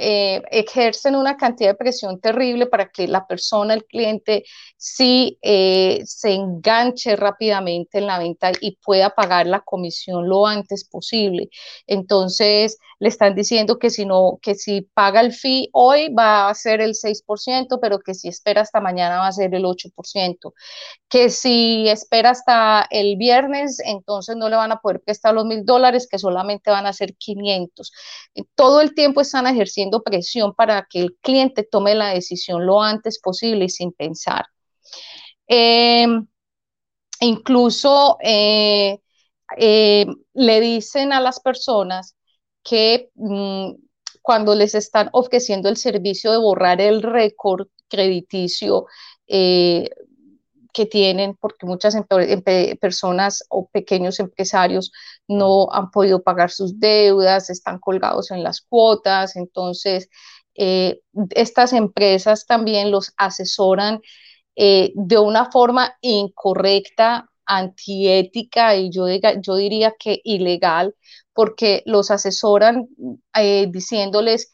eh, 0.00 0.42
ejercen 0.52 1.16
una 1.16 1.36
cantidad 1.36 1.70
de 1.70 1.74
presión 1.74 2.20
terrible 2.20 2.66
para 2.66 2.88
que 2.88 3.08
la 3.08 3.26
persona, 3.26 3.74
el 3.74 3.84
cliente, 3.84 4.44
sí 4.76 5.38
eh, 5.42 6.02
se 6.04 6.34
enganche 6.34 7.16
rápidamente 7.16 7.98
en 7.98 8.06
la 8.06 8.20
venta 8.20 8.52
y 8.60 8.76
pueda 8.76 9.10
pagar 9.10 9.48
la 9.48 9.60
comisión 9.60 10.28
lo 10.28 10.46
antes 10.46 10.84
posible. 10.84 11.50
Entonces, 11.88 12.78
le 13.00 13.08
están 13.08 13.34
diciendo 13.34 13.78
que 13.78 13.90
si 13.90 14.04
no, 14.06 14.38
que 14.42 14.54
si 14.54 14.82
paga 14.82 15.20
el 15.20 15.32
fee 15.32 15.68
hoy 15.72 16.12
va 16.12 16.48
a 16.48 16.54
ser 16.54 16.80
el 16.80 16.94
6%, 16.94 17.78
pero 17.80 17.98
que 18.00 18.14
si 18.14 18.28
espera 18.28 18.62
hasta 18.62 18.80
mañana 18.80 19.18
va 19.18 19.28
a 19.28 19.32
ser 19.32 19.54
el 19.54 19.64
8%. 19.64 20.52
Que 21.08 21.30
si 21.30 21.88
espera 21.88 22.30
hasta 22.30 22.86
el 22.90 23.16
viernes, 23.16 23.80
entonces 23.84 24.36
no 24.36 24.48
le 24.48 24.56
van 24.56 24.72
a 24.72 24.80
poder 24.80 25.00
prestar 25.00 25.34
los 25.34 25.44
mil 25.44 25.64
dólares, 25.64 26.06
que 26.10 26.18
solamente 26.18 26.70
van 26.70 26.86
a 26.86 26.92
ser 26.92 27.14
500. 27.16 27.92
Todo 28.54 28.80
el 28.80 28.94
tiempo 28.94 29.20
están 29.20 29.46
ejerciendo 29.46 29.87
presión 30.02 30.54
para 30.54 30.86
que 30.90 31.00
el 31.00 31.16
cliente 31.20 31.62
tome 31.64 31.94
la 31.94 32.08
decisión 32.10 32.66
lo 32.66 32.82
antes 32.82 33.20
posible 33.20 33.66
y 33.66 33.68
sin 33.68 33.92
pensar. 33.92 34.46
Em, 35.46 36.26
incluso 37.20 38.18
eh, 38.22 39.00
eh, 39.56 40.06
le 40.34 40.60
dicen 40.60 41.12
a 41.12 41.20
las 41.20 41.40
personas 41.40 42.16
que 42.62 43.10
mm, 43.14 43.72
cuando 44.22 44.54
les 44.54 44.74
están 44.74 45.08
ofreciendo 45.12 45.68
el 45.68 45.76
servicio 45.76 46.32
de 46.32 46.38
borrar 46.38 46.80
el 46.80 47.02
récord 47.02 47.68
crediticio 47.88 48.86
eh, 49.26 49.88
que 50.72 50.86
tienen, 50.86 51.36
porque 51.40 51.66
muchas 51.66 51.96
personas 52.80 53.44
o 53.48 53.68
pequeños 53.68 54.20
empresarios 54.20 54.92
no 55.26 55.68
han 55.72 55.90
podido 55.90 56.22
pagar 56.22 56.50
sus 56.50 56.78
deudas, 56.78 57.50
están 57.50 57.78
colgados 57.78 58.30
en 58.30 58.42
las 58.42 58.60
cuotas, 58.60 59.36
entonces 59.36 60.08
eh, 60.54 61.00
estas 61.30 61.72
empresas 61.72 62.46
también 62.46 62.90
los 62.90 63.12
asesoran 63.16 64.00
eh, 64.56 64.92
de 64.94 65.18
una 65.18 65.50
forma 65.50 65.96
incorrecta, 66.00 67.30
antiética 67.46 68.76
y 68.76 68.90
yo, 68.90 69.06
yo 69.40 69.56
diría 69.56 69.94
que 69.98 70.20
ilegal, 70.24 70.94
porque 71.32 71.82
los 71.86 72.10
asesoran 72.10 72.88
eh, 73.34 73.68
diciéndoles, 73.70 74.52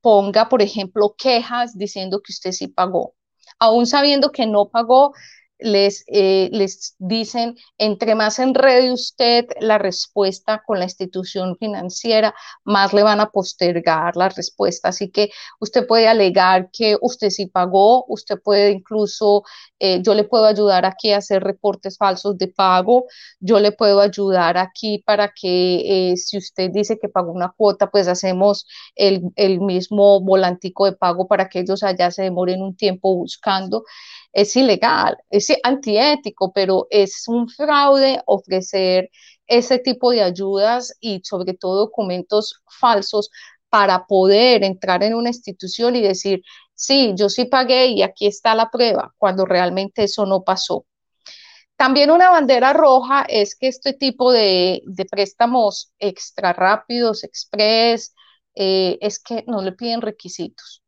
ponga, 0.00 0.48
por 0.48 0.60
ejemplo, 0.62 1.14
quejas 1.16 1.76
diciendo 1.78 2.20
que 2.20 2.32
usted 2.32 2.52
sí 2.52 2.68
pagó 2.68 3.14
aún 3.58 3.86
sabiendo 3.86 4.30
que 4.32 4.46
no 4.46 4.68
pagó, 4.68 5.14
les, 5.58 6.04
eh, 6.08 6.50
les 6.52 6.94
dicen, 6.98 7.56
entre 7.78 8.14
más 8.14 8.38
enrede 8.38 8.92
usted 8.92 9.46
la 9.60 9.78
respuesta 9.78 10.62
con 10.66 10.78
la 10.78 10.84
institución 10.84 11.56
financiera, 11.56 12.34
más 12.64 12.92
le 12.92 13.02
van 13.02 13.20
a 13.20 13.30
postergar 13.30 14.16
la 14.16 14.28
respuesta. 14.28 14.88
Así 14.88 15.10
que 15.10 15.30
usted 15.60 15.86
puede 15.86 16.08
alegar 16.08 16.70
que 16.72 16.96
usted 17.00 17.30
sí 17.30 17.46
pagó, 17.46 18.04
usted 18.08 18.38
puede 18.42 18.72
incluso, 18.72 19.44
eh, 19.78 20.02
yo 20.02 20.14
le 20.14 20.24
puedo 20.24 20.44
ayudar 20.46 20.84
aquí 20.86 21.12
a 21.12 21.18
hacer 21.18 21.42
reportes 21.42 21.96
falsos 21.98 22.36
de 22.38 22.48
pago, 22.48 23.06
yo 23.40 23.60
le 23.60 23.72
puedo 23.72 24.00
ayudar 24.00 24.58
aquí 24.58 25.02
para 25.06 25.32
que 25.32 26.12
eh, 26.12 26.16
si 26.16 26.38
usted 26.38 26.70
dice 26.72 26.98
que 26.98 27.08
pagó 27.08 27.32
una 27.32 27.52
cuota, 27.56 27.90
pues 27.90 28.08
hacemos 28.08 28.66
el, 28.96 29.22
el 29.36 29.60
mismo 29.60 30.20
volantico 30.20 30.86
de 30.86 30.92
pago 30.92 31.26
para 31.28 31.48
que 31.48 31.60
ellos 31.60 31.82
allá 31.82 32.10
se 32.10 32.22
demoren 32.22 32.62
un 32.62 32.76
tiempo 32.76 33.14
buscando 33.14 33.84
es 34.34 34.56
ilegal, 34.56 35.16
es 35.30 35.48
antiético, 35.62 36.52
pero 36.52 36.86
es 36.90 37.24
un 37.28 37.48
fraude 37.48 38.20
ofrecer 38.26 39.10
ese 39.46 39.78
tipo 39.78 40.10
de 40.10 40.22
ayudas 40.22 40.96
y 41.00 41.20
sobre 41.24 41.54
todo 41.54 41.86
documentos 41.86 42.60
falsos 42.80 43.30
para 43.68 44.06
poder 44.06 44.64
entrar 44.64 45.02
en 45.04 45.14
una 45.14 45.30
institución 45.30 45.96
y 45.96 46.02
decir, 46.02 46.42
sí, 46.74 47.12
yo 47.16 47.28
sí 47.28 47.44
pagué 47.46 47.86
y 47.86 48.02
aquí 48.02 48.26
está 48.26 48.54
la 48.54 48.70
prueba, 48.70 49.14
cuando 49.18 49.44
realmente 49.46 50.04
eso 50.04 50.26
no 50.26 50.42
pasó. 50.42 50.86
También 51.76 52.10
una 52.10 52.30
bandera 52.30 52.72
roja 52.72 53.24
es 53.28 53.56
que 53.56 53.68
este 53.68 53.92
tipo 53.92 54.32
de, 54.32 54.82
préstamos 55.10 55.92
extra 55.98 56.52
rápidos, 56.52 57.24
express, 57.24 58.14
eh, 58.54 58.98
es 59.00 59.18
que 59.18 59.44
no 59.46 59.62
le 59.62 59.72
piden 59.72 60.00
requisitos. 60.00 60.82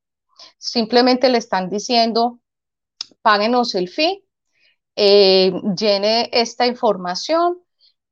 Simplemente 0.59 1.29
le 1.29 1.38
están 1.38 1.69
diciendo, 1.69 2.41
páguenos 3.26 3.75
el 3.75 3.88
fee, 3.88 4.23
eh, 4.95 5.52
llene 5.76 6.30
esta 6.33 6.64
información 6.64 7.59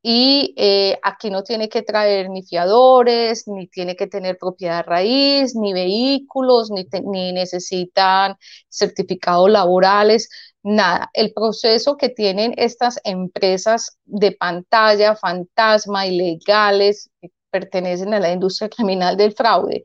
y 0.03 0.55
eh, 0.57 0.99
aquí 1.05 1.31
no 1.31 1.45
tiene 1.45 1.69
que 1.69 1.83
traer 1.83 2.31
ni 2.31 2.43
fiadores, 2.43 3.47
ni 3.47 3.69
tiene 3.69 3.95
que 3.95 4.09
tener 4.09 4.39
propiedad 4.39 4.85
raíz, 4.85 5.55
ni 5.55 5.73
vehículos, 5.73 6.73
ni, 6.73 6.89
ni 7.05 7.33
necesitan 7.33 8.35
certificados 8.69 9.49
laborales, 9.49 10.29
nada. 10.65 11.11
El 11.13 11.33
proceso 11.33 11.97
que 11.97 12.09
tienen 12.09 12.53
estas 12.57 12.99
empresas 13.05 13.97
de 14.07 14.33
pantalla, 14.33 15.15
fantasma, 15.15 16.09
ilegales, 16.09 17.09
que 17.23 17.31
pertenecen 17.51 18.13
a 18.15 18.19
la 18.19 18.33
industria 18.33 18.69
criminal 18.69 19.17
del 19.17 19.33
fraude, 19.33 19.85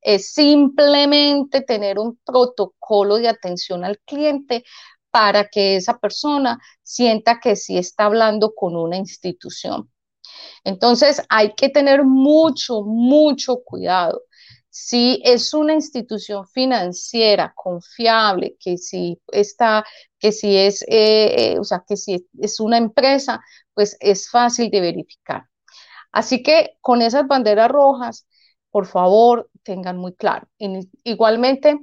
es 0.00 0.32
simplemente 0.32 1.62
tener 1.62 1.98
un 1.98 2.18
protocolo 2.24 3.16
de 3.16 3.28
atención 3.28 3.84
al 3.84 3.98
cliente 4.00 4.64
para 5.10 5.48
que 5.48 5.76
esa 5.76 5.98
persona 5.98 6.58
sienta 6.82 7.40
que 7.40 7.56
sí 7.56 7.78
está 7.78 8.04
hablando 8.04 8.54
con 8.54 8.76
una 8.76 8.96
institución. 8.96 9.90
Entonces 10.64 11.22
hay 11.28 11.54
que 11.54 11.68
tener 11.68 12.04
mucho, 12.04 12.82
mucho 12.82 13.62
cuidado. 13.64 14.22
Si 14.70 15.20
es 15.24 15.54
una 15.54 15.74
institución 15.74 16.46
financiera 16.46 17.52
confiable, 17.56 18.56
que 18.60 18.76
si 18.78 19.20
está, 19.32 19.84
que 20.18 20.28
es, 20.28 20.82
eh, 20.82 21.52
eh, 21.52 21.58
o 21.58 21.64
sea, 21.64 21.84
que 21.86 21.96
si 21.96 22.28
es 22.38 22.60
una 22.60 22.76
empresa, 22.76 23.40
pues 23.74 23.96
es 24.00 24.30
fácil 24.30 24.70
de 24.70 24.80
verificar. 24.80 25.44
Así 26.12 26.42
que 26.42 26.76
con 26.80 27.02
esas 27.02 27.26
banderas 27.26 27.70
rojas, 27.70 28.26
por 28.78 28.86
favor, 28.86 29.50
tengan 29.64 29.96
muy 29.96 30.14
claro. 30.14 30.46
Igualmente, 31.02 31.80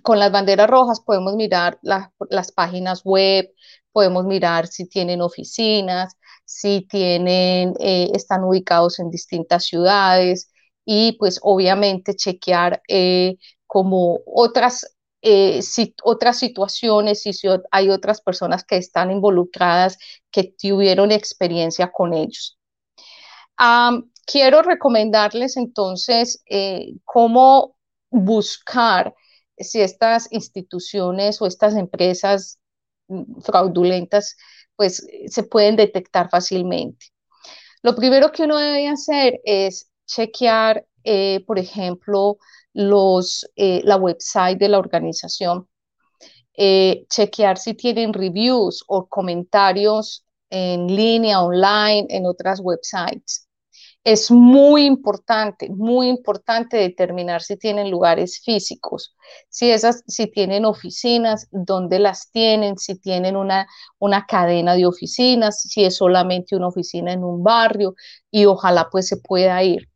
con 0.00 0.20
las 0.20 0.30
banderas 0.30 0.70
rojas 0.70 1.00
podemos 1.00 1.34
mirar 1.34 1.80
las 1.82 2.52
páginas 2.52 3.02
web, 3.02 3.52
podemos 3.90 4.24
mirar 4.24 4.68
si 4.68 4.86
tienen 4.88 5.22
oficinas, 5.22 6.16
si 6.44 6.86
tienen, 6.88 7.74
eh, 7.80 8.12
están 8.14 8.44
ubicados 8.44 9.00
en 9.00 9.10
distintas 9.10 9.64
ciudades 9.64 10.52
y 10.84 11.16
pues 11.18 11.40
obviamente 11.42 12.14
chequear 12.14 12.80
eh, 12.86 13.34
como 13.66 14.20
otras, 14.24 14.86
eh, 15.22 15.60
otras 16.04 16.38
situaciones 16.38 17.26
y 17.26 17.32
si 17.32 17.48
hay 17.72 17.90
otras 17.90 18.20
personas 18.20 18.62
que 18.62 18.76
están 18.76 19.10
involucradas 19.10 19.98
que 20.30 20.44
tuvieron 20.44 21.10
experiencia 21.10 21.90
con 21.90 22.14
ellos. 22.14 22.56
Quiero 24.30 24.62
recomendarles 24.62 25.56
entonces 25.56 26.42
cómo 27.04 27.76
buscar 28.10 29.14
si 29.60 29.80
estas 29.80 30.28
instituciones 30.32 31.40
o 31.40 31.46
estas 31.46 31.76
empresas 31.76 32.58
mm, 33.08 33.40
fraudulentas 33.42 34.36
pues 34.76 35.06
se 35.26 35.42
pueden 35.42 35.76
detectar 35.76 36.30
fácilmente. 36.30 37.06
Lo 37.82 37.94
primero 37.94 38.32
que 38.32 38.44
uno 38.44 38.58
debe 38.58 38.88
hacer 38.88 39.40
es 39.44 39.90
chequear, 40.06 40.86
eh, 41.04 41.44
por 41.46 41.58
ejemplo, 41.58 42.38
los, 42.72 43.46
eh, 43.56 43.82
la 43.84 43.96
website 43.96 44.58
de 44.58 44.68
la 44.68 44.78
organización, 44.78 45.68
eh, 46.54 47.04
chequear 47.10 47.58
si 47.58 47.74
tienen 47.74 48.12
reviews 48.12 48.82
o 48.86 49.06
comentarios 49.06 50.24
en 50.50 50.86
línea, 50.94 51.42
online, 51.42 52.06
en 52.08 52.26
otras 52.26 52.60
websites. 52.60 53.49
Es 54.02 54.30
muy 54.30 54.86
importante, 54.86 55.68
muy 55.68 56.08
importante 56.08 56.78
determinar 56.78 57.42
si 57.42 57.56
tienen 57.58 57.90
lugares 57.90 58.40
físicos, 58.42 59.14
si, 59.50 59.70
esas, 59.70 60.02
si 60.06 60.26
tienen 60.26 60.64
oficinas, 60.64 61.48
dónde 61.50 61.98
las 61.98 62.30
tienen, 62.30 62.78
si 62.78 62.98
tienen 62.98 63.36
una, 63.36 63.66
una 63.98 64.24
cadena 64.26 64.74
de 64.74 64.86
oficinas, 64.86 65.60
si 65.62 65.84
es 65.84 65.96
solamente 65.96 66.56
una 66.56 66.68
oficina 66.68 67.12
en 67.12 67.24
un 67.24 67.42
barrio 67.44 67.94
y 68.30 68.46
ojalá 68.46 68.88
pues 68.90 69.06
se 69.06 69.18
pueda 69.18 69.62
ir. 69.62 69.88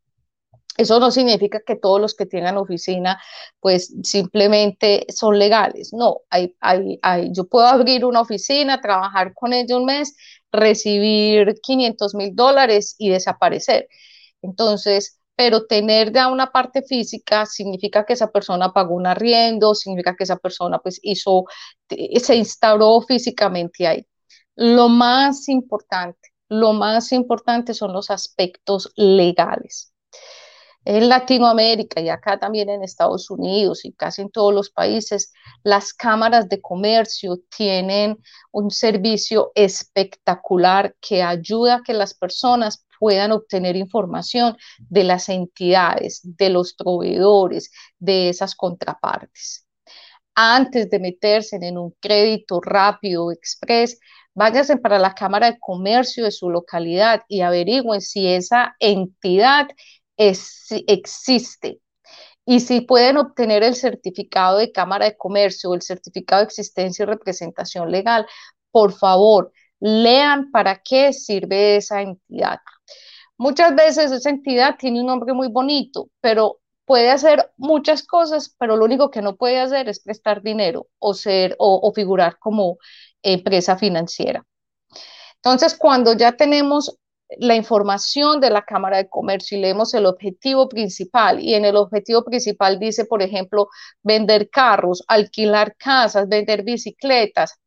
Eso 0.76 0.98
no 0.98 1.10
significa 1.12 1.60
que 1.64 1.76
todos 1.76 2.00
los 2.00 2.14
que 2.14 2.26
tengan 2.26 2.56
oficina, 2.56 3.20
pues 3.60 3.94
simplemente 4.02 5.06
son 5.08 5.38
legales. 5.38 5.92
No, 5.92 6.22
hay, 6.30 6.56
hay, 6.60 6.98
hay, 7.02 7.30
yo 7.32 7.46
puedo 7.46 7.66
abrir 7.66 8.04
una 8.04 8.20
oficina, 8.22 8.80
trabajar 8.80 9.34
con 9.34 9.52
ella 9.52 9.76
un 9.76 9.84
mes 9.84 10.16
recibir 10.54 11.54
500 11.62 12.14
mil 12.14 12.34
dólares 12.34 12.94
y 12.98 13.10
desaparecer. 13.10 13.88
Entonces, 14.42 15.20
pero 15.36 15.66
tener 15.66 16.12
ya 16.12 16.28
una 16.28 16.52
parte 16.52 16.82
física 16.82 17.46
significa 17.46 18.04
que 18.06 18.12
esa 18.14 18.30
persona 18.30 18.72
pagó 18.72 18.94
un 18.94 19.06
arriendo, 19.06 19.74
significa 19.74 20.14
que 20.16 20.24
esa 20.24 20.36
persona 20.36 20.78
pues 20.78 21.00
hizo, 21.02 21.44
se 21.88 22.36
instauró 22.36 23.00
físicamente 23.02 23.86
ahí. 23.86 24.06
Lo 24.56 24.88
más 24.88 25.48
importante, 25.48 26.30
lo 26.48 26.72
más 26.72 27.12
importante 27.12 27.74
son 27.74 27.92
los 27.92 28.10
aspectos 28.10 28.92
legales 28.96 29.94
en 30.85 31.09
Latinoamérica 31.09 32.01
y 32.01 32.09
acá 32.09 32.38
también 32.38 32.68
en 32.68 32.83
Estados 32.83 33.31
Unidos 33.31 33.85
y 33.85 33.92
casi 33.92 34.23
en 34.23 34.31
todos 34.31 34.53
los 34.53 34.70
países, 34.70 35.33
las 35.62 35.94
cámaras 35.94 36.49
de 36.49 36.61
comercio 36.61 37.38
tienen 37.57 38.18
un 38.53 38.70
servicio 38.70 39.51
espectacular 39.55 40.94
que 41.01 41.23
ayuda 41.23 41.77
a 41.77 41.83
que 41.83 41.94
las 41.94 42.14
personas 42.14 42.85
puedan 42.99 43.33
obtener 43.33 43.77
información 43.77 44.57
de 44.79 45.05
las 45.05 45.29
entidades, 45.29 46.20
de 46.23 46.51
los 46.51 46.75
proveedores, 46.75 47.70
de 47.99 48.29
esas 48.29 48.55
contrapartes. 48.55 49.66
Antes 50.35 50.90
de 50.90 50.99
meterse 50.99 51.57
en 51.61 51.79
un 51.79 51.94
crédito 52.01 52.61
rápido, 52.61 53.31
express, 53.31 54.01
váyanse 54.35 54.77
para 54.77 54.99
la 54.99 55.14
Cámara 55.14 55.51
de 55.51 55.59
Comercio 55.61 56.25
de 56.25 56.31
su 56.31 56.51
localidad 56.51 57.23
y 57.29 57.40
averigüen 57.40 58.01
si 58.01 58.27
esa 58.27 58.75
entidad 58.81 59.68
existe. 60.16 61.81
Y 62.46 62.61
si 62.61 62.83
pueden 62.83 63.16
obtener 63.16 63.62
el 63.62 63.74
certificado 63.74 64.59
de 64.59 64.70
Cámara 64.72 65.07
de 65.07 65.16
Comercio 65.16 65.70
o 65.70 65.74
el 65.74 65.83
certificado 65.83 66.40
de 66.40 66.46
existencia 66.46 67.03
y 67.03 67.07
representación 67.07 67.90
legal, 67.90 68.27
por 68.70 68.92
favor, 68.92 69.53
lean 69.81 70.50
para 70.50 70.83
qué 70.83 71.12
sirve 71.12 71.77
esa 71.77 72.03
entidad. 72.03 72.59
Muchas 73.37 73.74
veces 73.74 74.12
esa 74.12 74.31
entidad 74.31 74.77
tiene 74.79 75.00
un 75.00 75.07
nombre 75.07 75.33
muy 75.33 75.48
bonito, 75.48 76.09
pero 76.20 76.61
puede 76.85 77.11
hacer 77.11 77.50
muchas 77.57 78.07
cosas, 78.07 78.55
pero 78.59 78.77
lo 78.77 78.85
único 78.85 79.11
que 79.11 79.22
no 79.22 79.37
puede 79.37 79.59
hacer 79.59 79.88
es 79.88 80.00
prestar 80.00 80.42
dinero 80.42 80.88
o 80.98 81.14
ser 81.14 81.57
o 81.59 81.90
figurar 81.94 82.38
como 82.38 82.77
empresa 83.22 83.77
financiera. 83.77 84.44
Entonces, 85.37 85.77
cuando 85.77 86.14
ya 86.14 86.33
tenemos 86.37 86.98
la 87.38 87.54
información 87.56 88.40
de 88.40 88.50
la 88.50 88.62
Cámara 88.62 88.98
de 88.98 89.08
Comercio 89.08 89.58
y 89.58 89.60
leemos 89.60 89.94
el 89.94 90.06
objetivo 90.06 90.68
principal. 90.68 91.40
Y 91.40 91.54
en 91.54 91.64
el 91.64 91.76
objetivo 91.76 92.24
principal 92.24 92.78
dice, 92.78 93.04
por 93.06 93.22
ejemplo, 93.22 93.68
vender 94.02 94.50
carros, 94.50 95.04
alquilar 95.08 95.76
casas, 95.76 96.28
vender 96.28 96.62
bicicletas. 96.64 97.58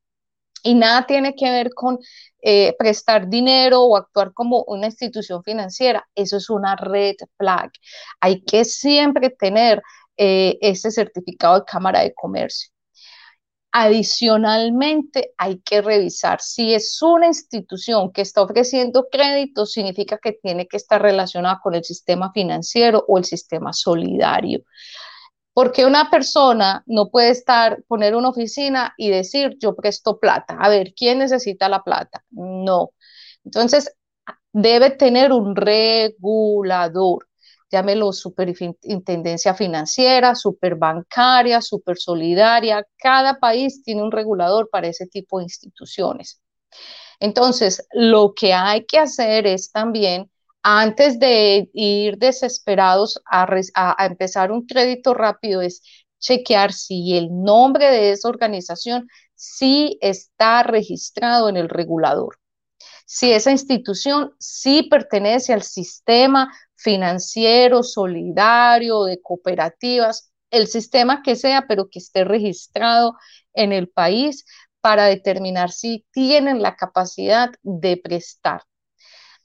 Y 0.63 0.75
nada 0.75 1.05
tiene 1.05 1.35
que 1.35 1.49
ver 1.51 1.73
con 1.73 1.99
eh, 2.41 2.75
prestar 2.77 3.29
dinero 3.29 3.83
o 3.83 3.97
actuar 3.97 4.33
como 4.33 4.63
una 4.67 4.87
institución 4.87 5.43
financiera. 5.43 6.07
Eso 6.15 6.37
es 6.37 6.49
una 6.49 6.75
red 6.75 7.15
flag. 7.37 7.71
Hay 8.19 8.41
que 8.43 8.65
siempre 8.65 9.29
tener 9.29 9.81
eh, 10.17 10.57
ese 10.61 10.91
certificado 10.91 11.59
de 11.59 11.65
Cámara 11.65 12.01
de 12.01 12.13
Comercio. 12.13 12.69
Adicionalmente, 13.71 15.33
hay 15.37 15.59
que 15.59 15.81
revisar 15.81 16.39
si 16.41 16.73
es 16.73 17.01
una 17.01 17.27
institución 17.27 18.11
que 18.11 18.21
está 18.21 18.41
ofreciendo 18.41 19.07
crédito, 19.11 19.65
significa 19.65 20.17
que 20.17 20.33
tiene 20.33 20.67
que 20.67 20.77
estar 20.77 21.01
relacionada 21.01 21.59
con 21.61 21.75
el 21.75 21.83
sistema 21.83 22.31
financiero 22.31 23.03
o 23.07 23.17
el 23.17 23.25
sistema 23.25 23.73
solidario. 23.73 24.61
Porque 25.53 25.85
una 25.85 26.09
persona 26.09 26.83
no 26.85 27.09
puede 27.09 27.29
estar, 27.29 27.83
poner 27.87 28.15
una 28.15 28.29
oficina 28.29 28.93
y 28.97 29.09
decir, 29.09 29.57
yo 29.59 29.75
presto 29.75 30.19
plata. 30.19 30.57
A 30.59 30.69
ver, 30.69 30.93
¿quién 30.95 31.19
necesita 31.19 31.67
la 31.67 31.83
plata? 31.83 32.23
No. 32.29 32.91
Entonces, 33.43 33.91
debe 34.53 34.91
tener 34.91 35.31
un 35.31 35.55
regulador 35.55 37.27
llámelo 37.71 38.13
superintendencia 38.13 39.53
financiera, 39.53 40.35
superbancaria, 40.35 41.61
supersolidaria. 41.61 42.85
Cada 42.97 43.39
país 43.39 43.83
tiene 43.83 44.03
un 44.03 44.11
regulador 44.11 44.69
para 44.69 44.87
ese 44.87 45.07
tipo 45.07 45.39
de 45.39 45.45
instituciones. 45.45 46.41
Entonces, 47.19 47.87
lo 47.93 48.33
que 48.35 48.53
hay 48.53 48.85
que 48.85 48.99
hacer 48.99 49.47
es 49.47 49.71
también, 49.71 50.29
antes 50.63 51.19
de 51.19 51.69
ir 51.73 52.17
desesperados 52.17 53.21
a, 53.25 53.47
a 53.75 54.05
empezar 54.05 54.51
un 54.51 54.65
crédito 54.65 55.13
rápido, 55.13 55.61
es 55.61 55.81
chequear 56.19 56.73
si 56.73 57.17
el 57.17 57.29
nombre 57.31 57.89
de 57.91 58.11
esa 58.11 58.29
organización 58.29 59.07
sí 59.35 59.97
está 60.01 60.63
registrado 60.63 61.49
en 61.49 61.57
el 61.57 61.69
regulador. 61.69 62.37
Si 63.09 63.31
esa 63.31 63.51
institución 63.51 64.33
sí 64.37 64.83
pertenece 64.83 65.53
al 65.53 65.63
sistema 65.63 66.51
financiero, 66.75 67.81
solidario, 67.81 69.05
de 69.05 69.21
cooperativas, 69.21 70.33
el 70.51 70.67
sistema 70.67 71.23
que 71.23 71.37
sea, 71.37 71.67
pero 71.69 71.87
que 71.89 71.99
esté 71.99 72.25
registrado 72.25 73.15
en 73.53 73.71
el 73.71 73.87
país 73.87 74.43
para 74.81 75.05
determinar 75.05 75.71
si 75.71 76.05
tienen 76.11 76.61
la 76.61 76.75
capacidad 76.75 77.51
de 77.63 77.95
prestar. 77.95 78.63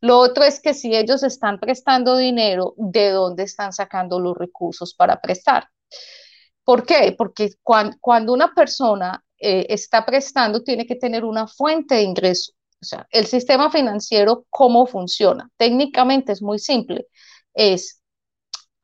Lo 0.01 0.19
otro 0.19 0.43
es 0.43 0.59
que 0.61 0.75
si 0.75 0.97
ellos 0.97 1.23
están 1.23 1.61
prestando 1.61 2.17
dinero, 2.17 2.75
¿de 2.77 3.11
dónde 3.11 3.45
están 3.45 3.73
sacando 3.73 4.19
los 4.19 4.37
recursos 4.37 4.93
para 4.93 5.21
prestar? 5.21 5.69
¿Por 6.65 6.85
qué? 6.85 7.15
Porque 7.17 7.53
cuando, 7.63 8.33
una 8.33 8.53
persona 8.55 9.25
eh, 9.39 9.67
está 9.69 10.05
prestando, 10.05 10.65
tiene 10.65 10.85
que 10.85 10.97
tener 10.97 11.25
una 11.25 11.47
fuente 11.47 11.95
de 11.95 12.03
ingreso. 12.03 12.55
O 12.83 12.85
sea, 12.85 13.07
el 13.11 13.27
sistema 13.27 13.71
financiero, 13.71 14.45
¿cómo 14.51 14.87
funciona? 14.87 15.49
Técnicamente 15.57 16.33
es 16.33 16.43
muy 16.43 16.59
simple. 16.59 17.07
Es 17.55 18.03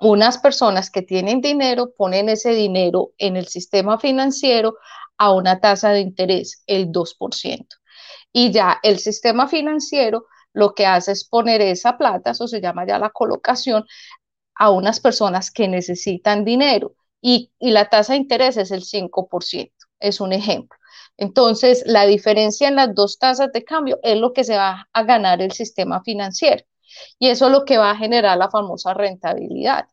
unas 0.00 0.38
personas 0.38 0.90
que 0.90 1.02
tienen 1.02 1.40
dinero, 1.40 1.92
ponen 1.96 2.28
ese 2.28 2.52
dinero 2.52 3.10
en 3.18 3.36
el 3.36 3.48
sistema 3.48 3.98
financiero 3.98 4.76
a 5.16 5.32
una 5.32 5.60
tasa 5.60 5.90
de 5.90 6.00
interés, 6.00 6.62
el 6.66 6.92
2%. 6.92 7.76
Y 8.32 8.52
ya 8.52 8.78
el 8.82 9.00
sistema 9.00 9.48
financiero 9.48 10.26
lo 10.52 10.74
que 10.74 10.86
hace 10.86 11.12
es 11.12 11.24
poner 11.24 11.60
esa 11.60 11.98
plata, 11.98 12.30
eso 12.30 12.46
se 12.46 12.60
llama 12.60 12.86
ya 12.86 12.98
la 12.98 13.10
colocación, 13.10 13.84
a 14.54 14.70
unas 14.70 15.00
personas 15.00 15.50
que 15.50 15.68
necesitan 15.68 16.44
dinero 16.44 16.94
y, 17.20 17.52
la 17.60 17.88
tasa 17.88 18.12
de 18.12 18.20
interés 18.20 18.56
es 18.56 18.70
el 18.70 18.82
5%, 18.84 19.72
es 20.00 20.20
un 20.20 20.32
ejemplo. 20.32 20.77
Entonces, 21.18 21.82
la 21.86 22.06
diferencia 22.06 22.68
en 22.68 22.76
las 22.76 22.94
dos 22.94 23.18
tasas 23.18 23.52
de 23.52 23.64
cambio 23.64 23.98
es 24.02 24.16
lo 24.18 24.32
que 24.32 24.44
se 24.44 24.56
va 24.56 24.88
a 24.92 25.02
ganar 25.02 25.42
el 25.42 25.52
sistema 25.52 26.02
financiero 26.02 26.64
y 27.18 27.28
eso 27.28 27.46
es 27.46 27.52
lo 27.52 27.64
que 27.64 27.78
va 27.78 27.90
a 27.90 27.96
generar 27.96 28.38
la 28.38 28.50
famosa 28.50 28.94
rentabilidad. 28.94 29.86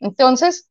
Entonces, 0.00 0.70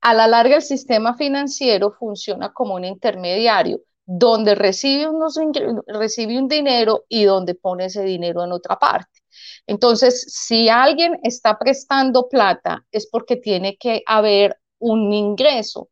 a 0.00 0.14
la 0.14 0.26
larga 0.26 0.56
el 0.56 0.62
sistema 0.62 1.16
financiero 1.16 1.92
funciona 1.92 2.52
como 2.52 2.74
un 2.74 2.84
intermediario 2.84 3.80
donde 4.06 4.54
recibe, 4.54 5.08
unos, 5.08 5.38
recibe 5.86 6.38
un 6.38 6.48
dinero 6.48 7.04
y 7.08 7.24
donde 7.24 7.54
pone 7.54 7.86
ese 7.86 8.02
dinero 8.04 8.44
en 8.44 8.52
otra 8.52 8.78
parte. 8.78 9.20
Entonces, 9.66 10.22
si 10.32 10.68
alguien 10.68 11.20
está 11.22 11.58
prestando 11.58 12.28
plata, 12.28 12.86
es 12.90 13.06
porque 13.06 13.36
tiene 13.36 13.76
que 13.76 14.02
haber 14.06 14.58
un 14.78 15.12
ingreso. 15.12 15.80
O 15.82 15.90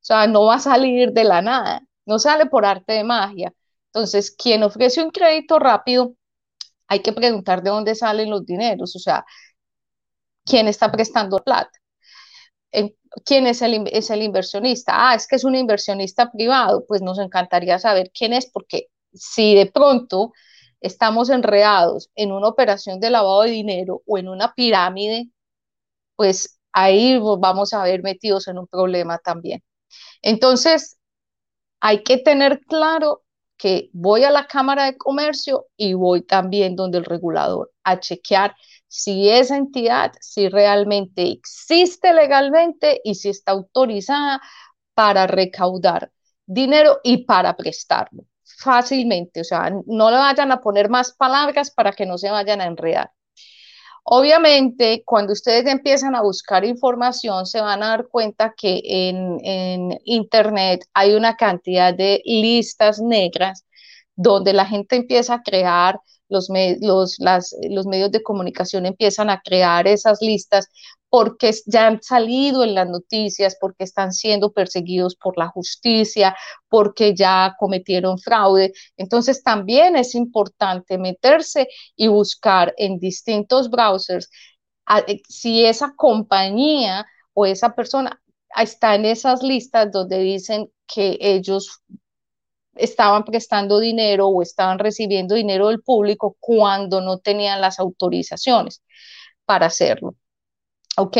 sea, 0.00 0.26
no 0.26 0.46
va 0.46 0.56
a 0.56 0.60
salir 0.60 1.12
de 1.12 1.24
la 1.24 1.42
nada, 1.42 1.82
no 2.08 2.18
sale 2.20 2.46
por 2.46 2.66
arte 2.66 2.94
de 2.94 3.04
magia. 3.04 3.54
Entonces, 3.88 4.32
quien 4.32 4.64
ofrece 4.64 5.02
un 5.04 5.10
crédito 5.12 5.58
rápido, 5.60 6.14
hay 6.88 7.00
que 7.02 7.12
preguntar 7.14 7.62
de 7.62 7.70
dónde 7.70 7.94
salen 7.96 8.30
los 8.30 8.46
dineros, 8.46 8.96
o 8.96 9.00
sea, 9.00 9.24
quién 10.44 10.66
está 10.68 10.90
prestando 10.90 11.38
plata. 11.38 11.78
¿Quién 13.24 13.46
es 13.46 13.62
el, 13.62 13.88
es 13.92 14.10
el 14.10 14.22
inversionista? 14.22 14.92
Ah, 14.94 15.14
es 15.14 15.26
que 15.26 15.36
es 15.36 15.44
un 15.44 15.54
inversionista 15.54 16.30
privado. 16.30 16.84
Pues 16.86 17.02
nos 17.02 17.18
encantaría 17.18 17.78
saber 17.78 18.10
quién 18.12 18.32
es, 18.32 18.46
porque 18.50 18.88
si 19.12 19.54
de 19.54 19.66
pronto 19.66 20.32
estamos 20.80 21.30
enredados 21.30 22.10
en 22.14 22.32
una 22.32 22.48
operación 22.48 23.00
de 23.00 23.10
lavado 23.10 23.42
de 23.42 23.50
dinero 23.50 24.02
o 24.06 24.18
en 24.18 24.28
una 24.28 24.54
pirámide, 24.54 25.28
pues 26.16 26.58
ahí 26.72 27.18
vamos 27.20 27.74
a 27.74 27.84
ver 27.84 28.02
metidos 28.02 28.48
en 28.48 28.58
un 28.58 28.68
problema 28.68 29.18
también. 29.18 29.62
Entonces, 30.22 30.97
hay 31.80 32.02
que 32.02 32.18
tener 32.18 32.60
claro 32.66 33.22
que 33.56 33.90
voy 33.92 34.24
a 34.24 34.30
la 34.30 34.46
Cámara 34.46 34.84
de 34.84 34.96
Comercio 34.96 35.66
y 35.76 35.94
voy 35.94 36.22
también 36.22 36.76
donde 36.76 36.98
el 36.98 37.04
regulador 37.04 37.72
a 37.84 37.98
chequear 38.00 38.54
si 38.86 39.28
esa 39.28 39.56
entidad, 39.56 40.12
si 40.20 40.48
realmente 40.48 41.28
existe 41.30 42.14
legalmente 42.14 43.00
y 43.04 43.16
si 43.16 43.28
está 43.30 43.52
autorizada 43.52 44.40
para 44.94 45.26
recaudar 45.26 46.12
dinero 46.46 46.98
y 47.04 47.24
para 47.24 47.56
prestarlo 47.56 48.24
fácilmente. 48.58 49.40
O 49.40 49.44
sea, 49.44 49.70
no 49.86 50.10
le 50.10 50.16
vayan 50.16 50.52
a 50.52 50.60
poner 50.60 50.88
más 50.88 51.12
palabras 51.12 51.70
para 51.70 51.92
que 51.92 52.06
no 52.06 52.18
se 52.18 52.30
vayan 52.30 52.60
a 52.60 52.66
enredar. 52.66 53.12
Obviamente, 54.10 55.02
cuando 55.04 55.34
ustedes 55.34 55.66
empiezan 55.66 56.14
a 56.14 56.22
buscar 56.22 56.64
información, 56.64 57.44
se 57.44 57.60
van 57.60 57.82
a 57.82 57.88
dar 57.88 58.08
cuenta 58.08 58.54
que 58.56 58.80
en, 58.82 59.98
Internet 60.04 60.86
hay 60.94 61.14
una 61.14 61.36
cantidad 61.36 61.92
de 61.92 62.22
listas 62.24 63.00
negras 63.00 63.66
donde 64.16 64.54
la 64.54 64.64
gente 64.64 64.96
empieza 64.96 65.34
a 65.34 65.42
crear 65.42 66.00
los, 66.30 66.48
los, 66.80 67.86
medios 67.86 68.10
de 68.10 68.22
comunicación 68.22 68.86
empiezan 68.86 69.28
a 69.28 69.42
crear 69.42 69.86
esas 69.86 70.22
listas 70.22 70.68
porque 71.10 71.52
ya 71.66 71.86
han 71.86 72.02
salido 72.02 72.64
en 72.64 72.74
las 72.74 72.88
noticias, 72.88 73.56
porque 73.60 73.84
están 73.84 74.12
siendo 74.12 74.52
perseguidos 74.52 75.16
por 75.16 75.38
la 75.38 75.48
justicia, 75.48 76.36
porque 76.68 77.14
ya 77.14 77.54
cometieron 77.58 78.18
fraude. 78.18 78.72
Entonces 78.96 79.42
también 79.42 79.96
es 79.96 80.14
importante 80.14 80.98
meterse 80.98 81.68
y 81.96 82.08
buscar 82.08 82.74
en 82.76 82.98
distintos 82.98 83.70
browsers 83.70 84.30
eh, 85.06 85.22
si 85.28 85.64
esa 85.64 85.94
compañía 85.96 87.06
o 87.34 87.46
esa 87.46 87.74
persona 87.74 88.20
está 88.56 88.94
en 88.94 89.04
esas 89.04 89.42
listas 89.42 89.92
donde 89.92 90.18
dicen 90.18 90.70
que 90.86 91.18
ellos 91.20 91.82
estaban 92.74 93.24
prestando 93.24 93.80
dinero 93.80 94.28
o 94.28 94.42
estaban 94.42 94.78
recibiendo 94.78 95.34
dinero 95.34 95.68
del 95.68 95.82
público 95.82 96.36
cuando 96.40 97.00
no 97.00 97.18
tenían 97.18 97.60
las 97.60 97.78
autorizaciones 97.78 98.82
para 99.44 99.66
hacerlo. 99.66 100.14
¿Ok? 100.98 101.16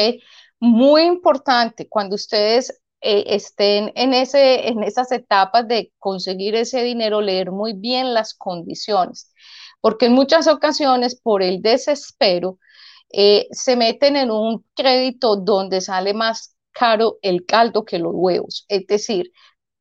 Muy 0.60 1.02
importante 1.02 1.88
cuando 1.88 2.16
ustedes 2.16 2.82
eh, 3.00 3.24
estén 3.28 3.92
en, 3.94 4.12
ese, 4.12 4.68
en 4.68 4.82
esas 4.82 5.12
etapas 5.12 5.68
de 5.68 5.92
conseguir 5.98 6.56
ese 6.56 6.82
dinero, 6.82 7.20
leer 7.20 7.52
muy 7.52 7.74
bien 7.74 8.12
las 8.12 8.34
condiciones, 8.34 9.32
porque 9.80 10.06
en 10.06 10.14
muchas 10.14 10.48
ocasiones 10.48 11.14
por 11.20 11.42
el 11.42 11.62
desespero 11.62 12.58
eh, 13.12 13.46
se 13.52 13.76
meten 13.76 14.16
en 14.16 14.32
un 14.32 14.64
crédito 14.74 15.36
donde 15.36 15.80
sale 15.80 16.12
más 16.12 16.56
caro 16.72 17.18
el 17.22 17.46
caldo 17.46 17.84
que 17.84 18.00
los 18.00 18.12
huevos, 18.14 18.64
es 18.68 18.86
decir, 18.88 19.32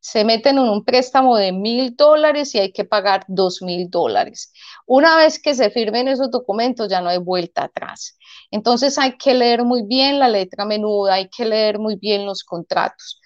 se 0.07 0.23
meten 0.23 0.57
en 0.57 0.69
un 0.69 0.85
préstamo 0.85 1.35
de 1.35 1.51
mil 1.51 1.93
dólares 1.97 2.55
y 2.55 2.59
hay 2.59 2.71
que 2.71 2.85
pagar 2.85 3.25
dos 3.27 3.61
mil 3.61 3.89
dólares. 3.89 4.53
Una 4.85 5.17
vez 5.17 5.37
que 5.37 5.53
se 5.53 5.69
firmen 5.69 6.07
esos 6.07 6.31
documentos 6.31 6.87
ya 6.87 7.01
no 7.01 7.09
hay 7.09 7.17
vuelta 7.17 7.65
atrás. 7.65 8.17
Entonces 8.49 8.97
hay 8.97 9.17
que 9.17 9.33
leer 9.33 9.65
muy 9.65 9.83
bien 9.83 10.17
la 10.17 10.29
letra 10.29 10.63
menuda, 10.63 11.15
hay 11.15 11.27
que 11.27 11.43
leer 11.43 11.77
muy 11.77 11.97
bien 11.97 12.25
los 12.25 12.45
contratos. 12.45 13.19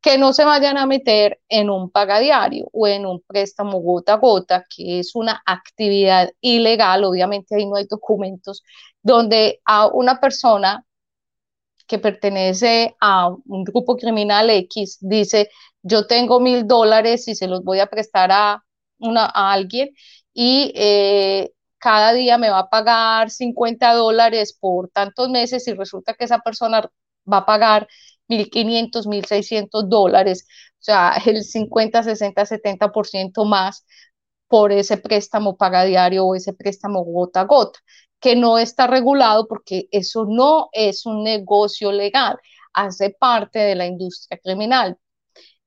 Que 0.00 0.18
no 0.18 0.32
se 0.32 0.44
vayan 0.44 0.76
a 0.76 0.86
meter 0.86 1.40
en 1.48 1.70
un 1.70 1.88
pagadiario 1.88 2.68
o 2.72 2.88
en 2.88 3.06
un 3.06 3.22
préstamo 3.24 3.78
gota 3.78 4.14
a 4.14 4.16
gota, 4.16 4.64
que 4.68 4.98
es 4.98 5.14
una 5.14 5.40
actividad 5.46 6.30
ilegal, 6.40 7.04
obviamente 7.04 7.54
ahí 7.54 7.64
no 7.64 7.76
hay 7.76 7.86
documentos, 7.88 8.64
donde 9.02 9.60
a 9.64 9.86
una 9.86 10.18
persona 10.18 10.84
que 11.86 11.98
pertenece 11.98 12.96
a 13.00 13.28
un 13.28 13.64
grupo 13.64 13.96
criminal 13.96 14.50
X 14.50 14.98
dice, 15.00 15.50
yo 15.82 16.06
tengo 16.06 16.40
mil 16.40 16.66
dólares 16.66 17.28
y 17.28 17.34
se 17.34 17.48
los 17.48 17.62
voy 17.64 17.80
a 17.80 17.86
prestar 17.86 18.30
a, 18.32 18.64
una, 18.98 19.24
a 19.26 19.52
alguien 19.52 19.90
y 20.32 20.72
eh, 20.76 21.52
cada 21.78 22.12
día 22.12 22.38
me 22.38 22.50
va 22.50 22.60
a 22.60 22.70
pagar 22.70 23.30
50 23.30 23.92
dólares 23.94 24.56
por 24.58 24.88
tantos 24.90 25.28
meses 25.28 25.66
y 25.68 25.74
resulta 25.74 26.14
que 26.14 26.24
esa 26.24 26.38
persona 26.40 26.90
va 27.30 27.38
a 27.38 27.46
pagar 27.46 27.88
1.500, 28.28 29.06
1.600 29.06 29.88
dólares, 29.88 30.46
o 30.80 30.82
sea, 30.82 31.12
el 31.26 31.42
50, 31.44 32.02
60, 32.02 32.46
70% 32.46 33.44
más 33.44 33.84
por 34.48 34.72
ese 34.72 34.96
préstamo 34.96 35.56
paga 35.56 35.84
diario 35.84 36.26
o 36.26 36.34
ese 36.34 36.52
préstamo 36.52 37.02
gota 37.04 37.40
a 37.42 37.44
gota, 37.44 37.80
que 38.24 38.36
no 38.36 38.56
está 38.58 38.86
regulado 38.86 39.46
porque 39.46 39.86
eso 39.92 40.24
no 40.24 40.70
es 40.72 41.04
un 41.04 41.22
negocio 41.22 41.92
legal, 41.92 42.38
hace 42.72 43.10
parte 43.10 43.58
de 43.58 43.74
la 43.74 43.84
industria 43.86 44.40
criminal 44.42 44.98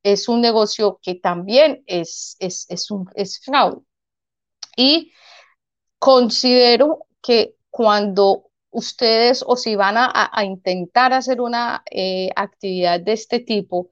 es 0.02 0.28
un 0.28 0.41
negocio 0.41 1.00
que 1.04 1.15
también 1.15 1.84
es, 1.86 2.36
es, 2.39 2.91
un, 2.91 3.10
es 3.13 3.39
fraude. 3.43 3.82
Y 4.76 5.12
considero 6.00 7.06
que 7.22 7.56
cuando 7.70 8.46
ustedes 8.72 9.43
o 9.46 9.56
si 9.56 9.76
van 9.76 9.96
a, 9.98 10.32
intentar 10.43 11.13
hacer 11.13 11.41
una 11.41 11.84
eh, 11.91 12.30
actividad 12.36 13.00
de 13.02 13.13
este 13.13 13.39
tipo, 13.39 13.89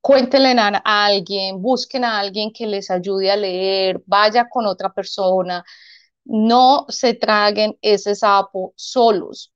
cuéntenle 0.00 0.54
a, 0.58 1.06
alguien, 1.06 1.62
busquen 1.62 2.04
a 2.04 2.18
alguien 2.18 2.52
que 2.52 2.66
les 2.66 2.90
ayude 2.90 3.30
a 3.30 3.36
leer, 3.36 4.02
vaya 4.06 4.48
con 4.48 4.66
otra 4.66 4.92
persona, 4.92 5.64
no 6.26 6.86
se 6.88 7.14
traguen 7.14 7.78
ese 7.82 8.14
sapo 8.14 8.72
solos. 8.76 9.52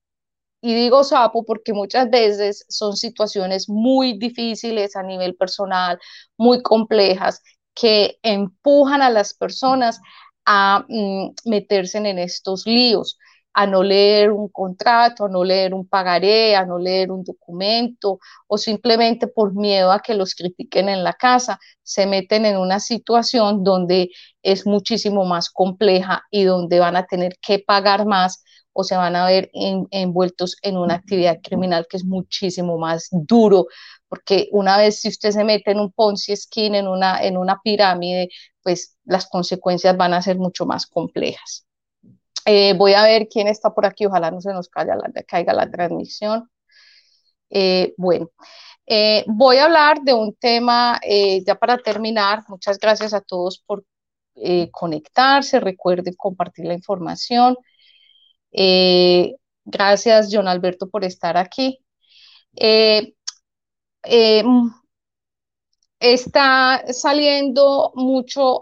y 0.63 0.75
digo 0.75 1.05
sapo 1.05 1.45
porque 1.45 1.73
muchas 1.75 2.11
veces 2.11 2.67
son 2.69 2.97
situaciones 2.97 3.69
muy 3.69 4.19
difíciles 4.19 4.97
a 4.97 5.03
nivel 5.03 5.35
personal, 5.37 5.99
muy 6.37 6.63
complejas, 6.63 7.43
que 7.75 8.19
empujan 8.23 9.03
a 9.03 9.11
las 9.11 9.35
personas 9.35 10.01
a 10.47 10.85
mm, 10.89 11.35
meterse 11.47 11.99
en 11.99 12.19
estos 12.19 12.67
líos, 12.67 13.19
a 13.61 13.67
no 13.67 13.83
leer 13.83 14.31
un 14.33 14.49
contrato, 14.49 15.27
a 15.27 15.29
no 15.29 15.45
leer 15.45 15.75
un 15.75 15.87
pagaré, 15.87 16.57
a 16.57 16.65
no 16.65 16.79
leer 16.79 17.11
un 17.13 17.23
documento 17.23 18.19
o 18.47 18.57
simplemente 18.57 19.27
por 19.27 19.55
miedo 19.55 19.93
a 19.93 20.01
que 20.01 20.15
los 20.15 20.35
critiquen 20.35 20.89
en 20.89 21.05
la 21.05 21.13
casa, 21.13 21.59
se 21.83 22.07
meten 22.07 22.47
en 22.47 22.57
una 22.57 22.81
situación 22.81 23.63
donde 23.63 24.09
es 24.43 24.67
muchísimo 24.67 25.27
más 25.27 25.51
compleja 25.51 26.23
y 26.31 26.45
donde 26.45 26.81
van 26.81 26.97
a 26.97 27.05
tener 27.07 27.37
que 27.43 27.59
pagar 27.59 28.07
más 28.07 28.43
o 28.73 28.83
se 28.83 28.97
van 28.97 29.15
a 29.15 29.27
ver 29.27 29.51
envueltos 29.53 30.57
en 30.63 30.79
una 30.79 30.95
actividad 30.95 31.41
criminal 31.43 31.87
que 31.91 31.99
es 31.99 32.05
muchísimo 32.05 32.79
más 32.79 33.09
duro, 33.11 33.67
porque 34.09 34.49
una 34.53 34.79
vez 34.79 35.01
si 35.03 35.09
usted 35.09 35.33
se 35.33 35.45
mete 35.45 35.73
en 35.73 35.81
un 35.81 35.93
Ponzi 35.93 36.35
scheme, 36.35 36.79
en 36.79 36.89
una, 36.89 37.23
en 37.23 37.37
una 37.37 37.61
pirámide, 37.63 38.31
pues 38.63 38.97
las 39.05 39.27
consecuencias 39.29 39.97
van 39.99 40.15
a 40.15 40.23
ser 40.23 40.39
mucho 40.39 40.65
más 40.65 40.87
complejas. 40.87 41.67
Eh, 42.47 42.75
voy 42.75 42.95
a 42.95 43.03
ver 43.05 43.29
quién 43.29 43.49
está 43.49 43.73
por 43.75 43.87
aquí, 43.87 44.07
ojalá 44.07 44.31
no 44.31 44.41
se 44.41 44.53
nos 44.53 44.69
caiga 44.69 44.97
la, 44.97 45.11
caiga 45.25 45.53
la 45.53 45.71
transmisión. 45.71 46.51
Eh, 47.51 47.95
bueno, 47.97 48.31
eh, 48.87 49.25
voy 49.29 49.59
a 49.59 49.65
hablar 49.67 50.03
de 50.03 50.15
un 50.15 50.35
tema 50.35 51.01
ya 51.47 51.55
para 51.57 51.79
terminar. 51.79 52.45
Muchas 52.49 52.79
gracias 52.79 53.15
a 53.15 53.21
todos 53.21 53.59
por 53.67 53.85
conectarse. 54.73 55.61
Recuerden 55.61 56.15
compartir 56.15 56.67
la 56.67 56.75
información. 56.75 57.57
gracias, 59.65 60.29
John 60.33 60.49
Alberto, 60.49 60.89
por 60.91 61.05
estar 61.05 61.37
aquí. 61.37 61.79
está 66.01 66.85
saliendo 66.93 67.93
mucho 67.95 68.61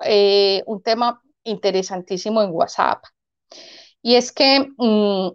un 0.67 0.83
tema 0.83 1.23
interesantísimo 1.45 2.43
en 2.43 2.51
WhatsApp 2.51 3.03
y 4.03 4.17
es 4.17 4.33
que 4.33 4.69
mm, 4.77 5.31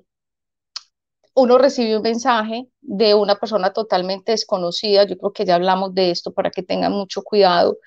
uno 1.35 1.57
recibe 1.57 1.97
un 1.97 2.03
mensaje 2.03 2.67
de 2.81 3.15
una 3.15 3.35
persona 3.35 3.71
totalmente 3.73 4.31
desconocida, 4.33 5.05
yo 5.05 5.17
creo 5.17 5.33
que 5.33 5.45
ya 5.45 5.55
hablamos 5.55 5.93
de 5.95 6.11
esto 6.11 6.31
para 6.33 6.51
que 6.51 6.63
tengan 6.63 6.91
mucho 6.93 7.23
cuidado, 7.23 7.77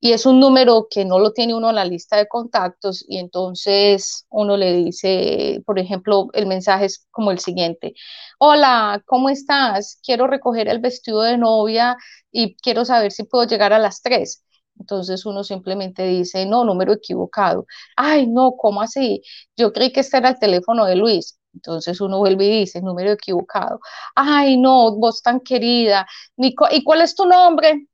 y 0.00 0.12
es 0.12 0.26
un 0.26 0.38
número 0.38 0.86
que 0.90 1.04
no 1.06 1.18
lo 1.18 1.32
tiene 1.32 1.54
uno 1.54 1.70
en 1.70 1.76
la 1.76 1.84
lista 1.86 2.18
de 2.18 2.28
contactos 2.28 3.04
y 3.08 3.18
entonces 3.18 4.26
uno 4.30 4.56
le 4.56 4.74
dice, 4.74 5.62
por 5.66 5.78
ejemplo, 5.78 6.28
el 6.34 6.46
mensaje 6.46 6.84
es 6.86 7.06
como 7.10 7.30
el 7.30 7.38
siguiente, 7.38 7.94
hola, 8.38 9.02
¿cómo 9.06 9.30
estás? 9.30 9.98
Quiero 10.04 10.26
recoger 10.26 10.68
el 10.68 10.80
vestido 10.80 11.22
de 11.22 11.38
novia 11.38 11.96
y 12.30 12.56
quiero 12.56 12.84
saber 12.84 13.12
si 13.12 13.24
puedo 13.24 13.46
llegar 13.46 13.72
a 13.72 13.78
las 13.78 14.02
tres. 14.02 14.44
Entonces 14.78 15.24
uno 15.26 15.44
simplemente 15.44 16.04
dice, 16.04 16.46
no, 16.46 16.64
número 16.64 16.92
equivocado. 16.92 17.66
Ay, 17.96 18.26
no, 18.26 18.52
¿cómo 18.56 18.82
así? 18.82 19.22
Yo 19.56 19.72
creí 19.72 19.92
que 19.92 20.00
este 20.00 20.18
era 20.18 20.30
el 20.30 20.38
teléfono 20.38 20.84
de 20.84 20.96
Luis. 20.96 21.38
Entonces 21.54 22.00
uno 22.00 22.18
vuelve 22.18 22.46
y 22.46 22.60
dice, 22.60 22.82
número 22.82 23.12
equivocado. 23.12 23.80
Ay, 24.14 24.56
no, 24.58 24.96
vos 24.96 25.22
tan 25.22 25.40
querida. 25.40 26.06
¿Y 26.36 26.54
cuál 26.54 27.00
es 27.02 27.14
tu 27.14 27.26
nombre? 27.26 27.88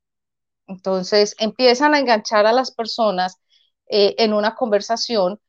Entonces 0.67 1.35
empiezan 1.39 1.93
a 1.93 1.99
enganchar 1.99 2.45
a 2.45 2.53
las 2.53 2.71
personas 2.71 3.37
eh, 3.89 4.15
en 4.17 4.33
una 4.33 4.55
conversación 4.55 5.39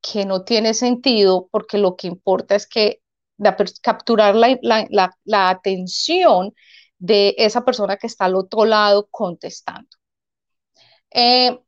que 0.00 0.24
no 0.26 0.44
tiene 0.44 0.74
sentido 0.74 1.48
porque 1.50 1.78
lo 1.78 1.96
que 1.96 2.08
importa 2.08 2.56
es 2.56 2.66
que 2.66 3.02
capturar 3.82 4.34
la 4.36 5.48
atención 5.50 6.54
de 6.98 7.34
esa 7.38 7.64
persona 7.64 7.96
que 7.96 8.06
está 8.06 8.26
al 8.26 8.36
otro 8.36 8.64
lado 8.64 9.08
contestando. 9.10 9.88
Eh, 11.14 11.58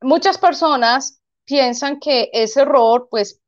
muchas 0.00 0.38
personas 0.38 1.20
piensan 1.44 2.00
que 2.00 2.30
ese 2.32 2.62
error, 2.62 3.08
pues, 3.10 3.40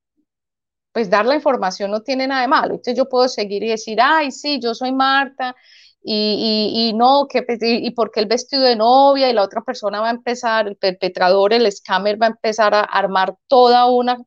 pues 0.93 1.11
dar 1.11 1.27
la 1.27 1.35
información 1.35 1.91
no 1.91 2.03
tiene 2.03 2.27
nada 2.27 2.43
de 2.43 2.49
malo. 2.49 2.75
Entonces 2.75 2.97
yo 2.97 3.09
puedo 3.09 3.29
seguir 3.29 3.63
y 3.63 3.69
decir, 3.69 3.99
ay, 4.01 4.31
sí, 4.33 4.59
yo 4.61 4.75
soy 4.75 4.93
Marta 4.93 5.55
y, 6.03 6.93
no, 6.97 7.27
que, 7.29 7.43
pues, 7.43 7.63
y, 7.63 7.87
y 7.87 7.91
porque 7.93 8.21
el 8.21 8.27
vestido 8.27 8.63
de 8.63 8.77
novia 8.77 9.29
y 9.31 9.33
la 9.33 9.43
otra 9.43 9.63
persona 9.63 10.01
va 10.01 10.09
a 10.09 10.13
empezar, 10.13 10.67
el 10.69 10.77
perpetrador, 10.77 11.53
el 11.53 11.71
scammer 11.71 12.21
va 12.21 12.27
a 12.27 12.31
empezar 12.31 12.75
a 12.75 12.81
armar 12.81 13.37
toda 13.47 13.87
una, 13.87 14.19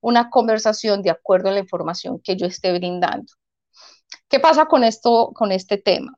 una 0.00 0.30
conversación 0.30 1.02
de 1.02 1.10
acuerdo 1.10 1.48
a 1.48 1.52
la 1.52 1.60
información 1.60 2.20
que 2.22 2.36
yo 2.36 2.46
esté 2.46 2.72
brindando. 2.72 3.32
¿Qué 4.28 4.40
pasa 4.40 4.66
con 4.66 4.84
esto, 4.84 5.32
con 5.34 5.52
este 5.52 5.78
tema? 5.78 6.14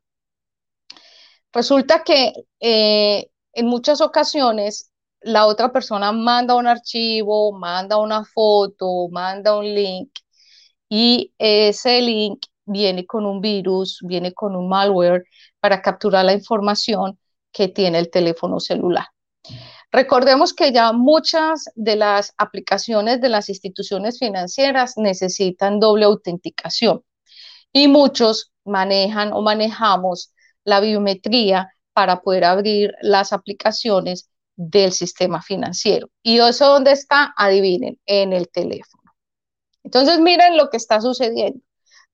Resulta 1.53 2.03
que 2.03 2.33
eh, 2.61 3.31
en 3.53 3.67
muchas 3.67 4.01
ocasiones 4.01 4.91
la 5.21 5.47
otra 5.47 5.73
persona 5.73 6.13
manda 6.13 6.57
un 6.57 6.67
archivo, 6.67 7.53
manda 7.53 7.97
una 7.99 8.25
foto, 8.25 9.09
manda 9.11 9.57
un 9.57 9.75
link 9.75 10.11
y 10.89 11.33
ese 11.39 12.01
link 12.03 12.47
viene 12.65 13.07
con 13.07 13.25
un 13.27 13.41
virus, 13.41 13.99
viene 14.03 14.33
con 14.33 14.57
un 14.57 14.69
malware 14.69 15.25
para 15.61 15.81
capturar 15.81 16.25
la 16.25 16.33
información 16.33 17.19
que 17.53 17.69
tiene 17.69 17.99
el 17.99 18.11
teléfono 18.11 18.61
celular. 18.61 19.07
Recordemos 19.91 20.55
que 20.55 20.73
ya 20.73 20.93
muchas 20.93 21.67
de 21.75 21.97
las 21.97 22.33
aplicaciones 22.39 23.21
de 23.21 23.29
las 23.29 23.49
instituciones 23.49 24.19
financieras 24.19 24.95
necesitan 24.97 25.81
doble 25.81 26.07
autenticación 26.07 27.03
y 27.73 27.89
muchos 27.89 28.53
manejan 28.65 29.33
o 29.33 29.43
manejamos 29.43 30.33
la 30.65 30.81
biometría 30.81 31.69
para 31.93 32.21
poder 32.23 32.45
abrir 32.45 32.93
las 33.03 33.33
aplicaciones 33.33 34.31
del 34.57 34.93
sistema 34.93 35.43
financiero. 35.43 36.09
¿Y 36.23 36.39
eso 36.39 36.67
dónde 36.69 36.93
está? 36.93 37.33
Adivinen, 37.37 37.99
en 38.07 38.33
el 38.33 38.49
teléfono. 38.49 39.03
Entonces, 39.85 40.21
miren 40.21 40.57
lo 40.57 40.71
que 40.71 40.77
está 40.77 41.01
sucediendo. 41.01 41.61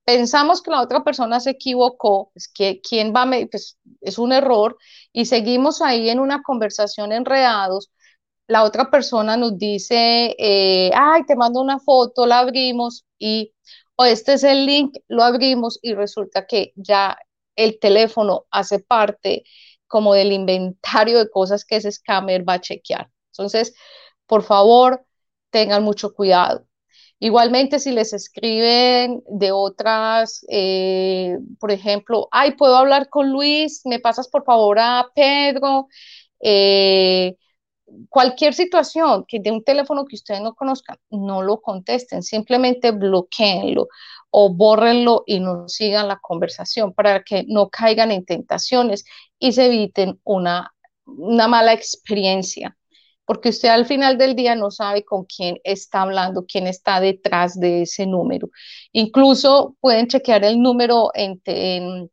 Pensamos 0.05 0.61
que 0.61 0.71
la 0.71 0.81
otra 0.81 1.03
persona 1.03 1.39
se 1.39 1.51
equivocó, 1.51 2.31
es 2.33 2.47
que 2.47 2.81
quién 2.81 3.13
va 3.15 3.23
a 3.23 3.47
pues 3.51 3.77
es 4.01 4.17
un 4.17 4.31
error 4.31 4.77
y 5.13 5.25
seguimos 5.25 5.81
ahí 5.81 6.09
en 6.09 6.19
una 6.19 6.41
conversación 6.41 7.11
enredados. 7.11 7.91
La 8.47 8.63
otra 8.63 8.89
persona 8.89 9.37
nos 9.37 9.57
dice, 9.59 10.35
eh, 10.39 10.91
ay, 10.95 11.25
te 11.27 11.35
mando 11.35 11.61
una 11.61 11.79
foto, 11.79 12.25
la 12.25 12.39
abrimos 12.39 13.05
y 13.19 13.53
o 13.95 14.05
este 14.05 14.33
es 14.33 14.43
el 14.43 14.65
link, 14.65 14.95
lo 15.09 15.23
abrimos 15.23 15.77
y 15.81 15.93
resulta 15.93 16.47
que 16.47 16.71
ya 16.75 17.17
el 17.55 17.79
teléfono 17.79 18.45
hace 18.49 18.79
parte 18.79 19.43
como 19.89 20.13
del 20.15 20.31
inventario 20.33 21.19
de 21.19 21.29
cosas 21.29 21.65
que 21.65 21.77
ese 21.77 21.91
scammer 21.91 22.47
va 22.49 22.53
a 22.55 22.61
chequear. 22.61 23.11
Entonces, 23.33 23.75
por 24.27 24.43
favor, 24.43 25.05
tengan 25.51 25.83
mucho 25.83 26.13
cuidado. 26.13 26.65
Igualmente, 27.19 27.79
si 27.79 27.91
les 27.91 28.13
escriben 28.13 29.21
de 29.29 29.51
otras, 29.51 30.45
eh, 30.49 31.37
por 31.59 31.71
ejemplo, 31.71 32.29
ay, 32.31 32.55
puedo 32.55 32.77
hablar 32.77 33.09
con 33.09 33.31
Luis, 33.31 33.81
me 33.85 33.99
pasas 33.99 34.29
por 34.29 34.45
favor 34.45 34.79
a 34.79 35.07
Pedro, 35.15 35.87
eh, 36.41 37.35
cualquier 38.09 38.53
situación 38.53 39.25
que 39.27 39.39
de 39.39 39.51
un 39.51 39.63
teléfono 39.63 40.05
que 40.05 40.15
ustedes 40.15 40.41
no 40.41 40.53
conozcan, 40.55 40.97
no 41.09 41.41
lo 41.41 41.61
contesten, 41.61 42.23
simplemente 42.23 42.91
bloqueenlo 42.91 43.87
o 44.31 44.53
bórrenlo 44.53 45.23
y 45.25 45.39
no 45.39 45.67
sigan 45.67 46.07
la 46.07 46.19
conversación 46.19 46.93
para 46.93 47.23
que 47.23 47.45
no 47.47 47.69
caigan 47.69 48.11
en 48.11 48.25
tentaciones 48.25 49.05
y 49.39 49.53
se 49.53 49.65
eviten 49.67 50.19
una, 50.23 50.73
una 51.05 51.47
mala 51.47 51.73
experiencia, 51.73 52.77
porque 53.25 53.49
usted 53.49 53.69
al 53.69 53.85
final 53.85 54.17
del 54.17 54.35
día 54.35 54.55
no 54.55 54.71
sabe 54.71 55.03
con 55.03 55.25
quién 55.25 55.59
está 55.63 56.03
hablando, 56.03 56.45
quién 56.45 56.67
está 56.67 56.99
detrás 56.99 57.59
de 57.59 57.83
ese 57.83 58.05
número. 58.05 58.49
Incluso 58.91 59.75
pueden 59.79 60.07
chequear 60.07 60.43
el 60.43 60.61
número 60.61 61.11
en, 61.13 61.41
en, 61.45 62.11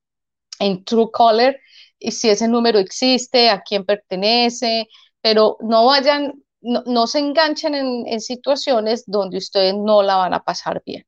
en 0.59 0.85
Truecaller 0.85 1.59
y 1.99 2.13
si 2.13 2.29
ese 2.29 2.49
número 2.49 2.79
existe, 2.79 3.49
a 3.49 3.63
quién 3.63 3.85
pertenece, 3.85 4.89
pero 5.27 5.57
no 5.59 5.87
vayan, 5.87 6.41
no, 6.61 7.07
se 7.09 7.19
enganchen 7.19 7.75
en, 7.75 8.21
situaciones 8.21 9.03
donde 9.09 9.39
ustedes 9.39 9.75
no 9.75 10.01
la 10.01 10.15
van 10.15 10.35
a 10.35 10.45
pasar 10.45 10.85
bien. 10.87 11.05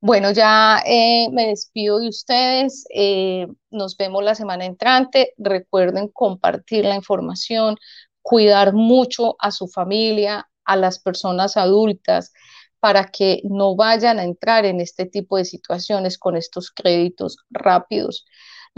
Bueno, 0.00 0.30
ya 0.30 0.82
eh, 0.86 1.28
me 1.30 1.48
despido 1.48 1.98
de 1.98 2.08
ustedes. 2.08 2.86
Eh, 2.88 3.46
nos 3.70 3.98
vemos 3.98 4.24
la 4.24 4.34
semana 4.34 4.64
entrante. 4.64 5.34
Recuerden 5.36 6.08
compartir 6.08 6.86
la 6.86 6.94
información, 6.94 7.76
cuidar 8.22 8.72
mucho 8.72 9.36
a 9.40 9.50
su 9.50 9.68
familia, 9.68 10.48
a 10.64 10.76
las 10.76 10.98
personas 10.98 11.58
adultas, 11.58 12.32
para 12.80 13.08
que 13.08 13.42
no 13.44 13.76
vayan 13.76 14.18
a 14.18 14.24
entrar 14.24 14.64
en 14.64 14.80
este 14.80 15.04
tipo 15.04 15.36
de 15.36 15.44
situaciones 15.44 16.16
con 16.16 16.34
estos 16.34 16.70
créditos 16.70 17.36
rápidos. 17.50 18.24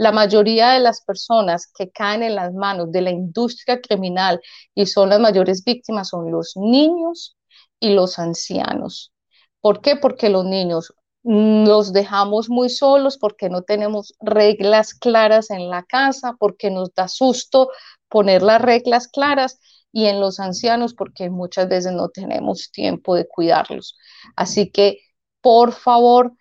La 0.01 0.11
mayoría 0.11 0.71
de 0.71 0.79
las 0.79 1.01
personas 1.01 1.67
que 1.77 1.91
caen 1.91 2.23
en 2.23 2.33
las 2.35 2.53
manos 2.53 2.91
de 2.91 3.01
la 3.01 3.11
industria 3.11 3.79
criminal 3.81 4.41
y 4.73 4.87
son 4.87 5.09
las 5.09 5.19
mayores 5.19 5.63
víctimas 5.63 6.09
son 6.09 6.31
los 6.31 6.53
niños 6.55 7.37
y 7.79 7.93
los 7.93 8.17
ancianos. 8.17 9.13
¿Por 9.61 9.81
qué? 9.81 9.95
Porque 9.95 10.29
los 10.29 10.43
niños 10.45 10.91
los 11.23 11.93
dejamos 11.93 12.49
muy 12.49 12.69
solos 12.69 13.19
porque 13.19 13.47
no 13.49 13.61
tenemos 13.61 14.15
reglas 14.19 14.95
claras 14.95 15.51
en 15.51 15.69
la 15.69 15.83
casa, 15.83 16.35
porque 16.39 16.71
nos 16.71 16.91
da 16.95 17.07
susto 17.07 17.69
poner 18.09 18.41
las 18.41 18.59
reglas 18.59 19.07
claras 19.07 19.59
y 19.91 20.05
en 20.07 20.19
los 20.19 20.39
ancianos 20.39 20.95
porque 20.95 21.29
muchas 21.29 21.69
veces 21.69 21.93
no 21.93 22.09
tenemos 22.09 22.71
tiempo 22.71 23.13
de 23.15 23.27
cuidarlos. 23.27 23.97
Así 24.35 24.71
que, 24.71 24.97
por 25.41 25.73
favor, 25.73 26.33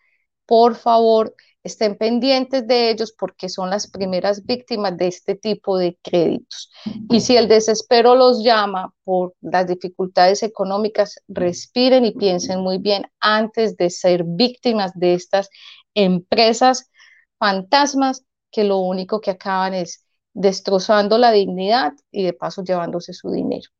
por 0.46 0.76
favor, 0.76 1.34
estén 1.62 1.96
pendientes 1.96 2.66
de 2.66 2.90
ellos 2.90 3.12
porque 3.12 3.48
son 3.48 3.70
las 3.70 3.90
primeras 3.90 4.44
víctimas 4.46 4.96
de 4.96 5.08
este 5.08 5.34
tipo 5.34 5.76
de 5.76 5.98
créditos. 6.02 6.70
Y 7.10 7.20
si 7.20 7.36
el 7.36 7.48
desespero 7.48 8.14
los 8.14 8.42
llama 8.42 8.92
por 9.04 9.34
las 9.40 9.66
dificultades 9.66 10.42
económicas, 10.42 11.20
respiren 11.28 12.04
y 12.04 12.12
piensen 12.12 12.60
muy 12.60 12.78
bien 12.78 13.06
antes 13.20 13.76
de 13.76 13.90
ser 13.90 14.24
víctimas 14.24 14.92
de 14.94 15.14
estas 15.14 15.50
empresas 15.94 16.90
fantasmas 17.38 18.24
que 18.50 18.64
lo 18.64 18.78
único 18.78 19.20
que 19.20 19.30
acaban 19.30 19.74
es 19.74 20.04
destrozando 20.32 21.18
la 21.18 21.32
dignidad 21.32 21.92
y 22.10 22.22
de 22.22 22.32
paso 22.32 22.62
llevándose 22.62 23.12
su 23.12 23.30
dinero. 23.30 23.70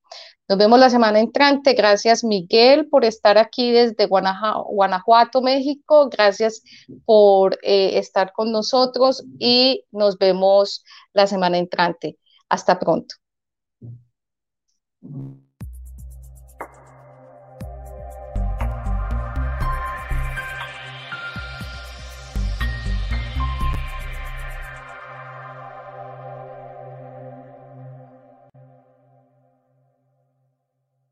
Nos 0.49 0.59
vemos 0.59 0.81
la 0.81 0.91
semana 0.91 1.21
entrante. 1.21 1.75
Gracias 1.75 2.25
Miguel 2.25 2.89
por 2.89 3.05
estar 3.05 3.39
aquí 3.39 3.71
desde 3.71 4.07
Guanajuato, 4.07 5.43
México. 5.43 6.09
Gracias 6.11 6.63
por 7.05 7.59
eh, 7.63 7.99
estar 7.99 8.33
con 8.33 8.51
nosotros 8.51 9.25
y 9.39 9.85
nos 9.93 10.19
vemos 10.19 10.85
la 11.13 11.29
semana 11.29 11.59
entrante. 11.59 12.19
Hasta 12.49 12.79
pronto. 12.81 13.15